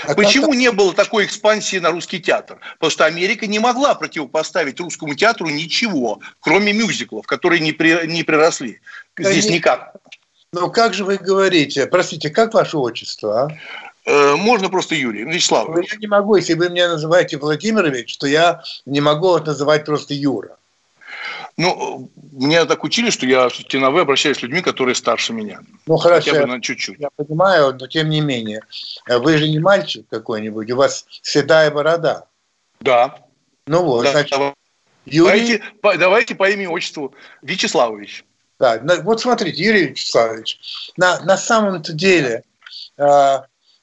[0.07, 0.57] А Почему как...
[0.57, 2.59] не было такой экспансии на русский театр?
[2.75, 8.07] Потому что Америка не могла противопоставить русскому театру ничего, кроме мюзиклов, которые не, при...
[8.07, 8.81] не приросли.
[9.19, 9.57] Здесь Они...
[9.57, 9.95] никак.
[10.53, 11.87] Ну, как же вы говорите?
[11.87, 13.49] Простите, как ваше отчество, а?
[14.07, 15.69] Э, можно просто Юрий Вячеслав.
[15.69, 19.85] Ну, я не могу, если вы меня называете Владимирович, то я не могу вас называть
[19.85, 20.57] просто Юра.
[21.57, 25.61] Ну, меня так учили, что я все на «вы» обращаюсь с людьми, которые старше меня.
[25.87, 26.33] Ну, хорошо.
[26.33, 26.99] Хотя бы на чуть-чуть.
[26.99, 28.63] Я понимаю, но тем не менее.
[29.07, 32.27] Вы же не мальчик какой-нибудь, у вас седая борода.
[32.81, 33.19] Да.
[33.67, 34.37] Ну вот, да, значит,
[35.07, 35.29] Юрий...
[35.29, 38.25] Давайте, по, давайте по имени отчеству Вячеславович.
[38.59, 42.45] Да, вот смотрите, Юрий Вячеславович, на, на самом-то деле,
[42.97, 43.39] э,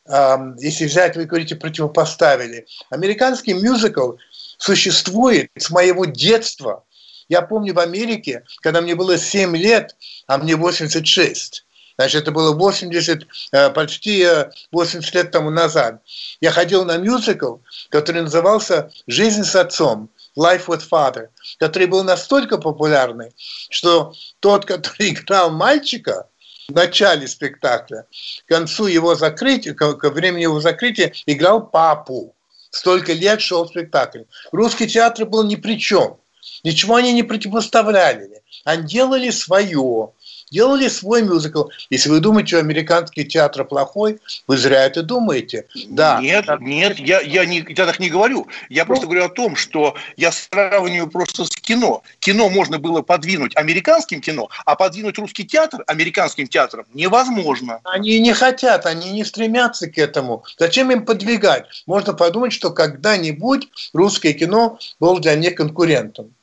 [0.08, 4.14] э, если взять, вы говорите, противопоставили, американский мюзикл
[4.58, 6.84] существует с моего детства–
[7.32, 9.96] я помню в Америке, когда мне было 7 лет,
[10.28, 11.66] а мне 86,
[11.98, 14.28] Значит, это было 80, э, почти
[14.72, 16.02] 80 э, лет тому назад.
[16.42, 17.58] Я ходил на мюзикл,
[17.90, 21.28] который назывался «Жизнь с отцом», Life with Father,
[21.60, 23.32] который был настолько популярный,
[23.70, 26.28] что тот, который играл мальчика
[26.68, 28.08] в начале спектакля,
[28.46, 32.36] к концу его закрытия, ко времени его закрытия, играл папу.
[32.72, 34.24] Столько лет шел спектакль.
[34.52, 36.18] Русский театр был ни при чем.
[36.64, 38.44] Ничего они не противопоставляли.
[38.64, 40.12] Они делали свое,
[40.52, 41.66] делали свой мюзикл.
[41.90, 45.66] Если вы думаете, что американский театр плохой, вы зря это думаете.
[45.88, 46.20] Да.
[46.22, 48.48] Нет, нет, я, я, не, я так не говорю.
[48.70, 52.04] Я просто говорю о том, что я сравниваю просто с кино.
[52.20, 57.80] Кино можно было подвинуть американским кино, а подвинуть русский театр американским театром невозможно.
[57.84, 60.44] Они не хотят, они не стремятся к этому.
[60.58, 61.66] Зачем им подвигать?
[61.86, 66.34] Можно подумать, что когда-нибудь русское кино было для них конкурентом.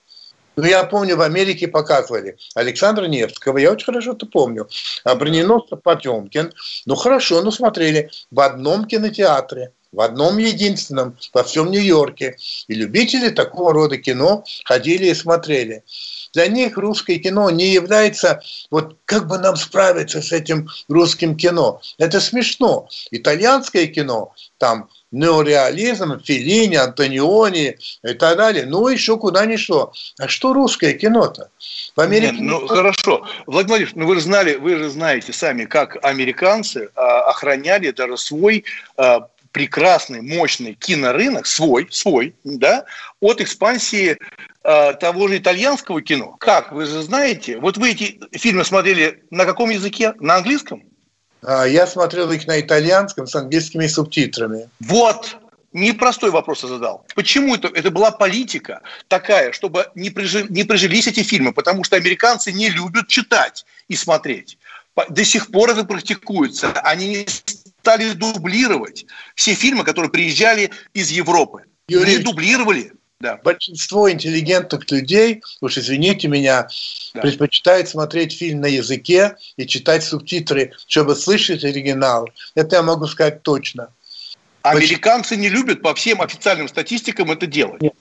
[0.59, 4.69] Ну, я помню, в Америке показывали Александра Невского, я очень хорошо это помню,
[5.05, 6.53] а броненосца Потемкин.
[6.85, 12.39] Ну, хорошо, ну, смотрели в одном кинотеатре, в одном единственном, во всем Нью-Йорке.
[12.67, 15.85] И любители такого рода кино ходили и смотрели.
[16.35, 21.81] Для них русское кино не является, вот как бы нам справиться с этим русским кино.
[21.99, 22.89] Это смешно.
[23.13, 28.67] Итальянское кино, там неореализм, Филини, Антониони и так далее.
[28.67, 29.93] Ну, еще куда ни шло.
[30.19, 31.51] А что русское кино-то?
[31.97, 32.33] В Америке...
[32.33, 33.27] Нет, ну, хорошо.
[33.47, 38.17] Владимир Владимирович, ну, вы же знали, вы же знаете сами, как американцы а, охраняли даже
[38.17, 38.65] свой
[38.97, 42.85] а, прекрасный, мощный кинорынок, свой, свой, да,
[43.21, 44.17] от экспансии
[44.63, 46.37] а, того же итальянского кино.
[46.39, 50.15] Как, вы же знаете, вот вы эти фильмы смотрели на каком языке?
[50.21, 50.83] На английском?
[51.43, 54.69] А, я смотрел их на итальянском с английскими субтитрами.
[54.81, 55.37] Вот,
[55.73, 57.07] непростой вопрос я задал.
[57.15, 61.53] Почему это, это была политика такая, чтобы не, прижи, не прижились эти фильмы?
[61.53, 64.59] Потому что американцы не любят читать и смотреть.
[65.09, 66.73] До сих пор это практикуется.
[66.83, 67.27] Они не
[67.81, 71.65] стали дублировать все фильмы, которые приезжали из Европы.
[71.89, 72.93] Юрий, не дублировали.
[73.21, 73.37] Да.
[73.43, 76.69] Большинство интеллигентных людей, уж извините меня,
[77.15, 77.21] да.
[77.21, 82.29] предпочитают смотреть фильм на языке и читать субтитры, чтобы слышать оригинал.
[82.55, 83.89] Это я могу сказать точно.
[84.63, 87.83] Американцы не любят по всем официальным статистикам это делать.
[87.83, 87.95] Нет.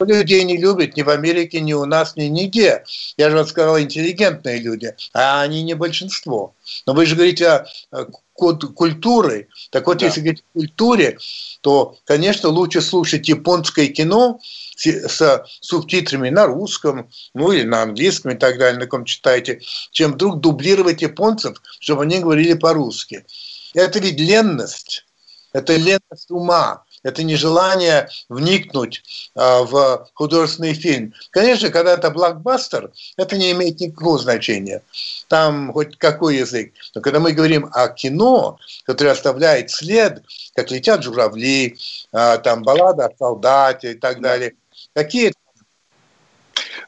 [0.00, 2.84] Людей не любят ни в Америке, ни у нас, ни нигде.
[3.18, 6.54] Я же вам сказал, интеллигентные люди, а они не большинство.
[6.86, 8.06] Но вы же говорите о
[8.40, 9.48] культуры.
[9.70, 10.06] Так вот, да.
[10.06, 11.18] если говорить о культуре,
[11.60, 14.40] то, конечно, лучше слушать японское кино
[14.76, 19.60] с субтитрами на русском, ну или на английском и так далее, на ком читаете,
[19.90, 23.26] чем вдруг дублировать японцев, чтобы они говорили по-русски.
[23.74, 25.04] Это ведь ленность,
[25.52, 29.02] это ленность ума это не желание вникнуть
[29.34, 31.14] а, в художественный фильм.
[31.30, 34.82] Конечно, когда это блокбастер, это не имеет никакого значения.
[35.28, 36.72] Там хоть какой язык.
[36.94, 40.22] Но когда мы говорим о кино, которое оставляет след,
[40.54, 41.78] как летят журавли,
[42.12, 44.54] а, там баллада о солдате и так далее,
[44.94, 45.32] какие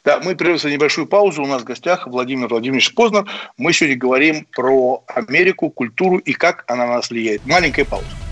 [0.04, 1.42] Да, мы прервемся небольшую паузу.
[1.42, 3.24] У нас в гостях Владимир Владимирович Познер.
[3.56, 7.46] Мы сегодня говорим про Америку, культуру и как она на нас влияет.
[7.46, 8.31] Маленькая пауза.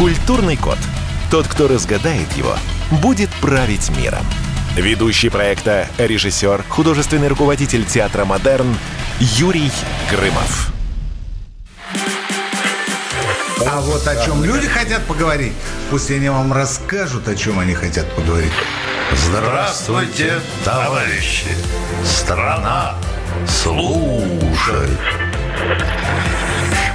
[0.00, 0.78] Культурный код.
[1.30, 2.56] Тот, кто разгадает его,
[3.02, 4.24] будет править миром.
[4.74, 8.74] Ведущий проекта, режиссер, художественный руководитель театра «Модерн»
[9.18, 9.70] Юрий
[10.10, 10.72] Грымов.
[13.66, 15.52] А вот о чем люди хотят поговорить,
[15.90, 18.52] пусть они вам расскажут, о чем они хотят поговорить.
[19.12, 21.48] Здравствуйте, товарищи!
[22.06, 22.94] Страна
[23.46, 24.98] слушает!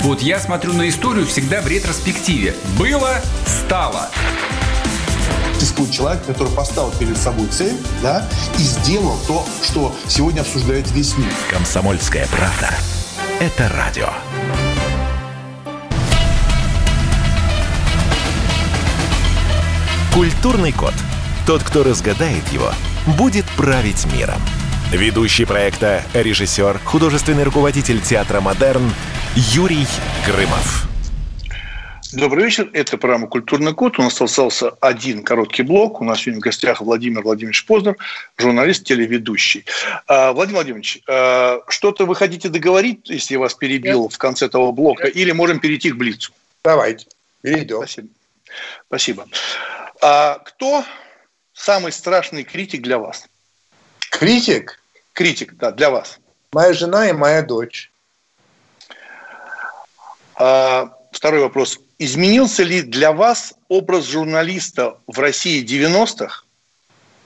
[0.06, 2.54] Вот я смотрю на историю всегда в ретроспективе.
[2.78, 4.12] Было, стало.
[5.56, 8.30] Существует человек, который поставил перед собой цель, да,
[8.60, 11.34] и сделал то, что сегодня обсуждает весь мир.
[11.50, 12.70] Комсомольская правда.
[13.40, 14.10] Это радио.
[20.14, 20.94] Культурный код.
[21.48, 22.72] Тот, кто разгадает его,
[23.18, 24.40] будет править миром.
[24.96, 28.94] Ведущий проекта, режиссер, художественный руководитель театра «Модерн»
[29.36, 29.86] Юрий
[30.26, 30.88] Грымов.
[32.14, 32.70] Добрый вечер.
[32.72, 34.00] Это программа «Культурный код».
[34.00, 36.00] У нас остался один короткий блок.
[36.00, 37.98] У нас сегодня в гостях Владимир Владимирович Познер,
[38.38, 39.66] журналист, телеведущий.
[40.08, 44.14] А, Владимир Владимирович, а, что-то вы хотите договорить, если я вас перебил Нет.
[44.14, 45.16] в конце этого блока, Нет.
[45.18, 46.32] или можем перейти к Блицу?
[46.64, 47.06] Давайте,
[47.42, 47.80] перейдем.
[47.80, 48.08] Спасибо.
[48.88, 49.28] Спасибо.
[50.02, 50.86] А кто
[51.52, 53.28] самый страшный критик для вас?
[54.10, 54.80] Критик?
[55.16, 56.20] Критик, да, для вас.
[56.52, 57.90] Моя жена и моя дочь.
[60.36, 61.80] А, второй вопрос.
[61.98, 66.44] Изменился ли для вас образ журналиста в России 90-х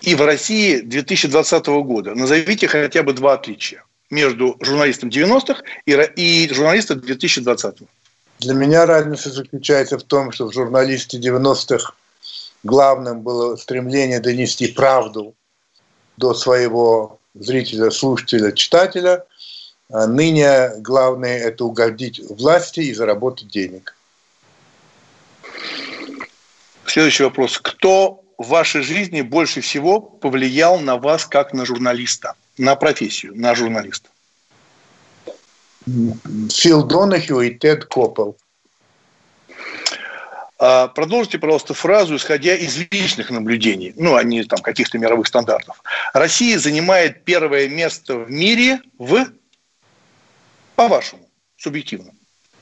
[0.01, 2.13] и в России 2020 года?
[2.13, 7.85] Назовите хотя бы два отличия между журналистом 90-х и, и журналистом 2020-х.
[8.37, 11.95] Для меня разница заключается в том, что в журналисте 90-х
[12.61, 15.33] главным было стремление донести правду
[16.17, 19.25] до своего зрителя, слушателя, читателя.
[19.91, 23.95] А ныне главное– это угодить власти и заработать денег.
[26.85, 27.59] Следующий вопрос.
[27.59, 33.55] Кто в вашей жизни больше всего повлиял на вас как на журналиста, на профессию, на
[33.55, 34.09] журналиста?
[36.51, 38.37] Фил Донахью и Тед Коппел.
[40.61, 45.81] А, продолжите, пожалуйста, фразу, исходя из личных наблюдений, ну, а не там каких-то мировых стандартов.
[46.13, 49.25] Россия занимает первое место в мире в,
[50.75, 52.11] по-вашему, субъективно,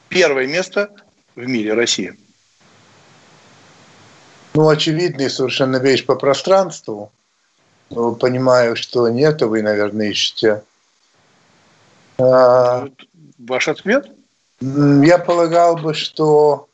[0.09, 0.91] первое место
[1.35, 2.15] в мире Россия.
[4.53, 7.11] Ну, очевидная совершенно вещь по пространству.
[7.89, 10.63] Но понимаю, что нет, вы, наверное, ищете.
[12.19, 12.87] А,
[13.39, 14.11] Ваш ответ?
[14.59, 16.67] Я полагал бы, что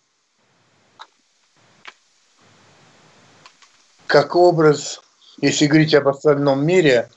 [4.14, 5.01] как образ,
[5.41, 7.09] если говорить об остальном мире,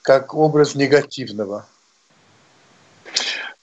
[0.00, 1.68] как образ негативного.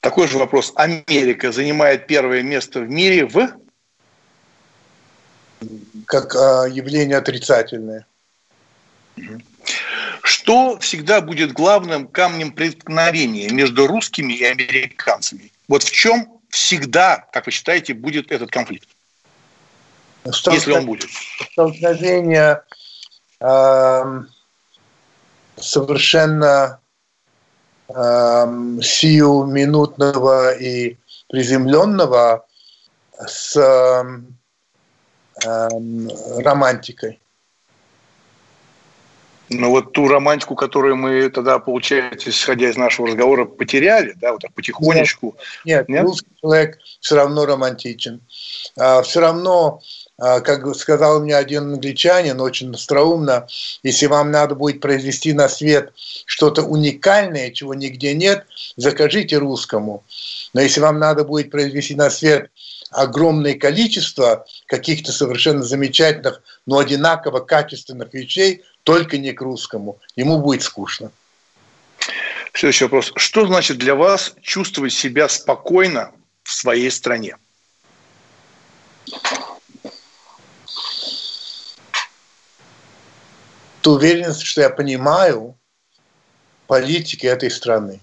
[0.02, 0.72] Такой же вопрос.
[0.76, 3.50] Америка занимает первое место в мире в?
[6.06, 8.06] Как а, явление отрицательное.
[10.22, 15.52] Что всегда будет главным камнем преткновения между русскими и американцами?
[15.68, 18.95] Вот в чем всегда, как вы считаете, будет этот конфликт?
[20.26, 21.10] Если он будет.
[21.52, 22.64] Столкновение
[23.40, 24.22] э,
[25.56, 26.80] совершенно
[27.90, 27.94] э,
[28.82, 30.98] сиюминутного и
[31.30, 32.46] приземленного
[33.18, 34.04] с э,
[36.40, 37.20] романтикой.
[39.50, 44.42] Ну вот ту романтику, которую мы тогда, получается, исходя из нашего разговора, потеряли, да, вот
[44.42, 45.36] так потихонечку.
[45.66, 46.04] Нет, нет, нет?
[46.04, 48.22] русский человек все равно романтичен.
[48.78, 49.82] А, все равно
[50.18, 53.48] как сказал мне один англичанин, очень остроумно,
[53.84, 55.92] если вам надо будет произвести на свет
[56.26, 58.46] что-то уникальное, чего нигде нет,
[58.78, 60.04] закажите русскому.
[60.54, 62.50] Но если вам надо будет произвести на свет
[62.92, 70.00] огромное количество каких-то совершенно замечательных, но одинаково качественных вещей, только не к русскому.
[70.16, 71.12] Ему будет скучно.
[72.54, 73.12] Следующий вопрос.
[73.16, 76.12] Что значит для вас чувствовать себя спокойно
[76.44, 77.36] в своей стране?
[83.86, 85.56] Ту уверенность, что я понимаю
[86.66, 88.00] политики этой страны.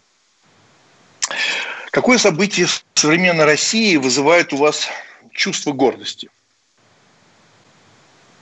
[1.90, 4.86] Какое событие современной России вызывает у вас
[5.32, 6.30] чувство гордости?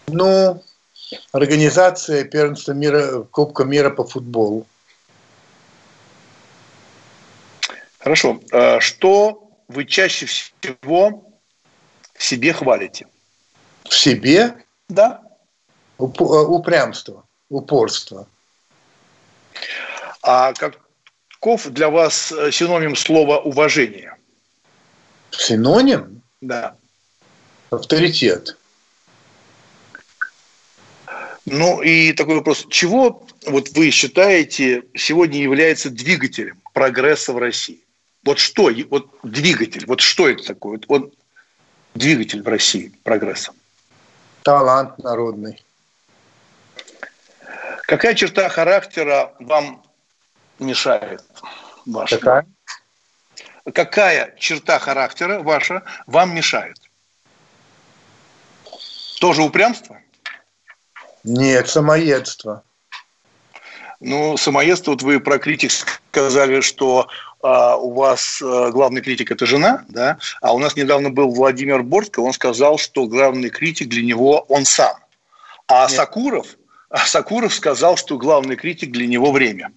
[0.09, 0.63] Ну,
[1.33, 4.67] организация первенства мира, Кубка мира по футболу.
[8.01, 8.39] Хорошо.
[8.53, 11.25] А что вы чаще всего
[12.13, 13.07] в себе хвалите?
[13.85, 14.63] В себе?
[14.91, 15.23] Да.
[15.97, 18.27] упрямство, упорство.
[20.23, 24.17] А каков для вас синоним слова «уважение»?
[25.31, 26.23] Синоним?
[26.41, 26.77] Да.
[27.71, 28.57] Авторитет.
[31.47, 32.67] Ну и такой вопрос.
[32.71, 37.81] Чего вот вы считаете сегодня является двигателем прогресса в России?
[38.23, 40.73] Вот что, вот двигатель, вот что это такое?
[40.73, 41.15] Вот, вот
[41.95, 43.53] двигатель в России прогресса.
[44.43, 45.63] Талант народный.
[47.91, 49.83] Какая черта характера вам
[50.61, 51.25] мешает?
[51.87, 52.19] Ваша?
[52.19, 52.47] Какая?
[53.75, 56.77] Какая черта характера ваша вам мешает?
[59.21, 59.99] Тоже упрямство?
[61.25, 62.63] Нет, самоедство.
[63.99, 65.73] Ну, самоедство, вот вы про критик
[66.13, 67.09] сказали, что
[67.43, 70.17] а, у вас а, главный критик– это жена, да?
[70.41, 74.65] А у нас недавно был Владимир Бортко, он сказал, что главный критик для него он
[74.65, 74.97] сам.
[75.67, 75.91] А Нет.
[75.91, 76.47] Сакуров,
[76.91, 79.73] а Сакуров сказал, что главный критик для него время.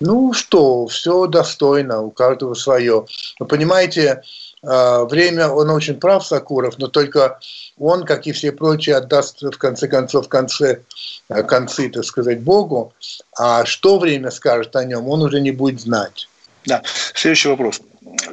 [0.00, 3.06] Ну что, все достойно, у каждого свое.
[3.38, 4.22] Вы понимаете,
[4.62, 7.38] а, время, он очень прав, Сакуров, но только
[7.78, 10.80] он, как и все прочие, отдаст в конце концов конце,
[11.28, 12.92] э, концы, так сказать, Богу,
[13.36, 16.28] а что время скажет о нем, он уже не будет знать.
[16.66, 16.82] Да.
[17.14, 17.80] Следующий вопрос.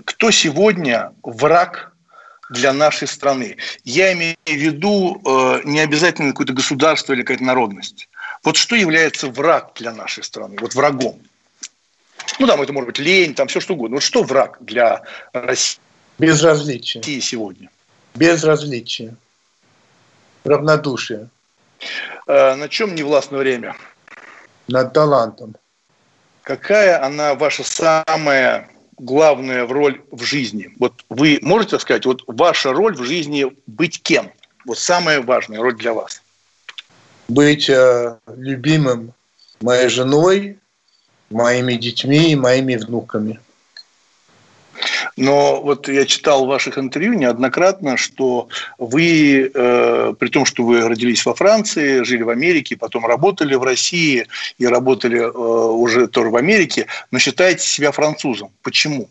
[0.05, 1.93] Кто сегодня враг
[2.49, 3.57] для нашей страны?
[3.83, 8.09] Я имею в виду э, не обязательно какое-то государство или какая-то народность.
[8.43, 10.57] Вот что является враг для нашей страны?
[10.59, 11.19] Вот врагом.
[12.39, 13.97] Ну, там это может быть лень, там все что угодно.
[13.97, 15.01] Вот что враг для
[15.33, 15.79] России?
[16.19, 17.03] Безразличие.
[17.03, 17.69] И сегодня.
[18.15, 19.15] Безразличие.
[20.43, 21.29] Равнодушие.
[22.27, 23.75] А на чем не властно время?
[24.67, 25.55] Над талантом.
[26.41, 30.73] Какая она ваша самая главная роль в жизни?
[30.79, 34.31] Вот вы можете сказать, вот ваша роль в жизни быть кем?
[34.65, 36.21] Вот самая важная роль для вас.
[37.27, 39.13] Быть э, любимым
[39.61, 40.59] моей женой,
[41.29, 43.39] моими детьми и моими внуками.
[45.15, 50.87] Но вот я читал в ваших интервью неоднократно, что вы, э, при том, что вы
[50.87, 56.29] родились во Франции, жили в Америке, потом работали в России и работали э, уже тоже
[56.29, 58.51] в Америке, но считаете себя французом.
[58.61, 59.07] Почему?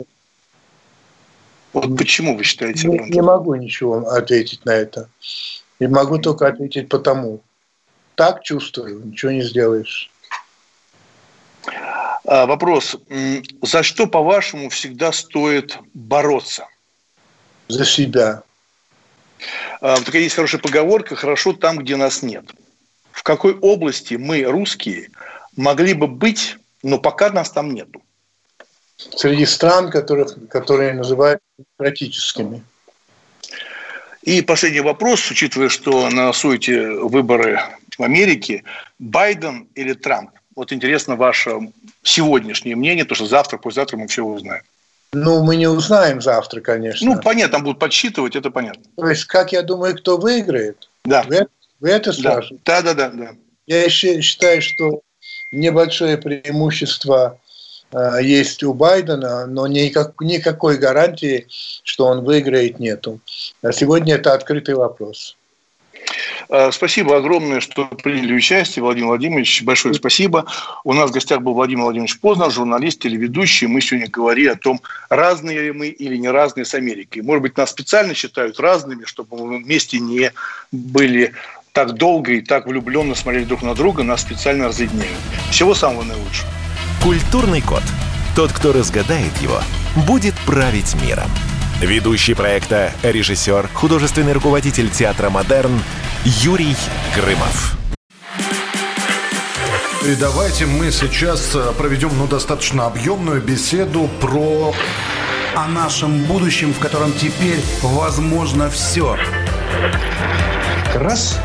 [1.73, 3.15] Вот почему вы считаете себя французом?
[3.15, 5.09] Не могу ничего ответить на это.
[5.79, 7.43] И могу только ответить потому.
[8.15, 10.11] Так чувствую, ничего не сделаешь.
[12.27, 12.97] А, вопрос.
[13.63, 16.67] За что, по-вашему, всегда стоит бороться?
[17.69, 18.43] За себя.
[19.81, 22.45] А, такая есть хорошая поговорка «хорошо там, где нас нет».
[23.13, 25.11] В какой области мы, русские,
[25.57, 28.03] могли бы быть, но пока нас там нету?
[28.97, 32.63] Среди стран, которых, которые называют демократическими.
[34.23, 37.61] И последний вопрос, учитывая, что на сути выборы
[37.97, 38.65] в Америке,
[38.99, 40.31] Байден или Трамп?
[40.57, 41.71] Вот интересно ваше
[42.03, 44.63] сегодняшнее мнение, то что завтра, послезавтра мы все узнаем.
[45.13, 47.07] Ну, мы не узнаем завтра, конечно.
[47.07, 48.83] Ну, понятно, там будут подсчитывать, это понятно.
[48.97, 50.89] То есть, как я думаю, кто выиграет?
[51.05, 51.25] Да.
[51.29, 51.47] Вы,
[51.81, 52.63] вы это спрашиваете?
[52.65, 53.31] Да, да, да, да.
[53.67, 55.03] Я еще считаю, что
[55.53, 57.39] небольшое преимущество
[57.93, 61.47] э, есть у Байдена, но никак, никакой гарантии,
[61.83, 63.21] что он выиграет, нету.
[63.63, 65.37] А сегодня это открытый вопрос.
[66.49, 69.63] Э, спасибо огромное, что приняли участие, Владимир Владимирович.
[69.63, 70.47] Большое спасибо.
[70.85, 73.67] У нас в гостях был Владимир Владимирович Познер, журналист, телеведущий.
[73.67, 77.23] Мы сегодня говорили о том, разные ли мы или не разные с Америкой.
[77.23, 80.33] Может быть, нас специально считают разными, чтобы мы вместе не
[80.73, 81.33] были
[81.73, 85.19] так долго и так влюбленно смотрели друг на друга, нас специально разъединяют.
[85.51, 86.49] Всего самого наилучшего.
[87.03, 87.83] Культурный код.
[88.35, 89.61] Тот, кто разгадает его,
[90.07, 91.31] будет править миром.
[91.81, 95.79] Ведущий проекта, режиссер, художественный руководитель театра «Модерн»
[96.25, 96.75] Юрий
[97.15, 97.77] Грымов.
[100.07, 104.75] И давайте мы сейчас э, проведем ну, достаточно объемную беседу про...
[105.55, 109.17] О нашем будущем, в котором теперь возможно все.
[110.95, 111.39] Раз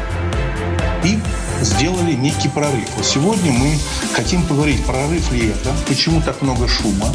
[1.03, 1.19] и
[1.61, 2.87] сделали некий прорыв.
[3.03, 3.77] Сегодня мы
[4.13, 7.07] хотим поговорить, прорыв ли это, почему так много шума,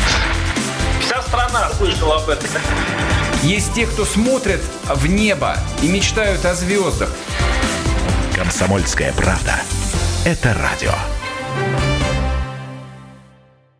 [1.22, 2.48] страна слышала об этом.
[3.42, 7.10] Есть те, кто смотрят в небо и мечтают о звездах.
[8.34, 9.60] Комсомольская правда.
[10.24, 10.92] Это радио.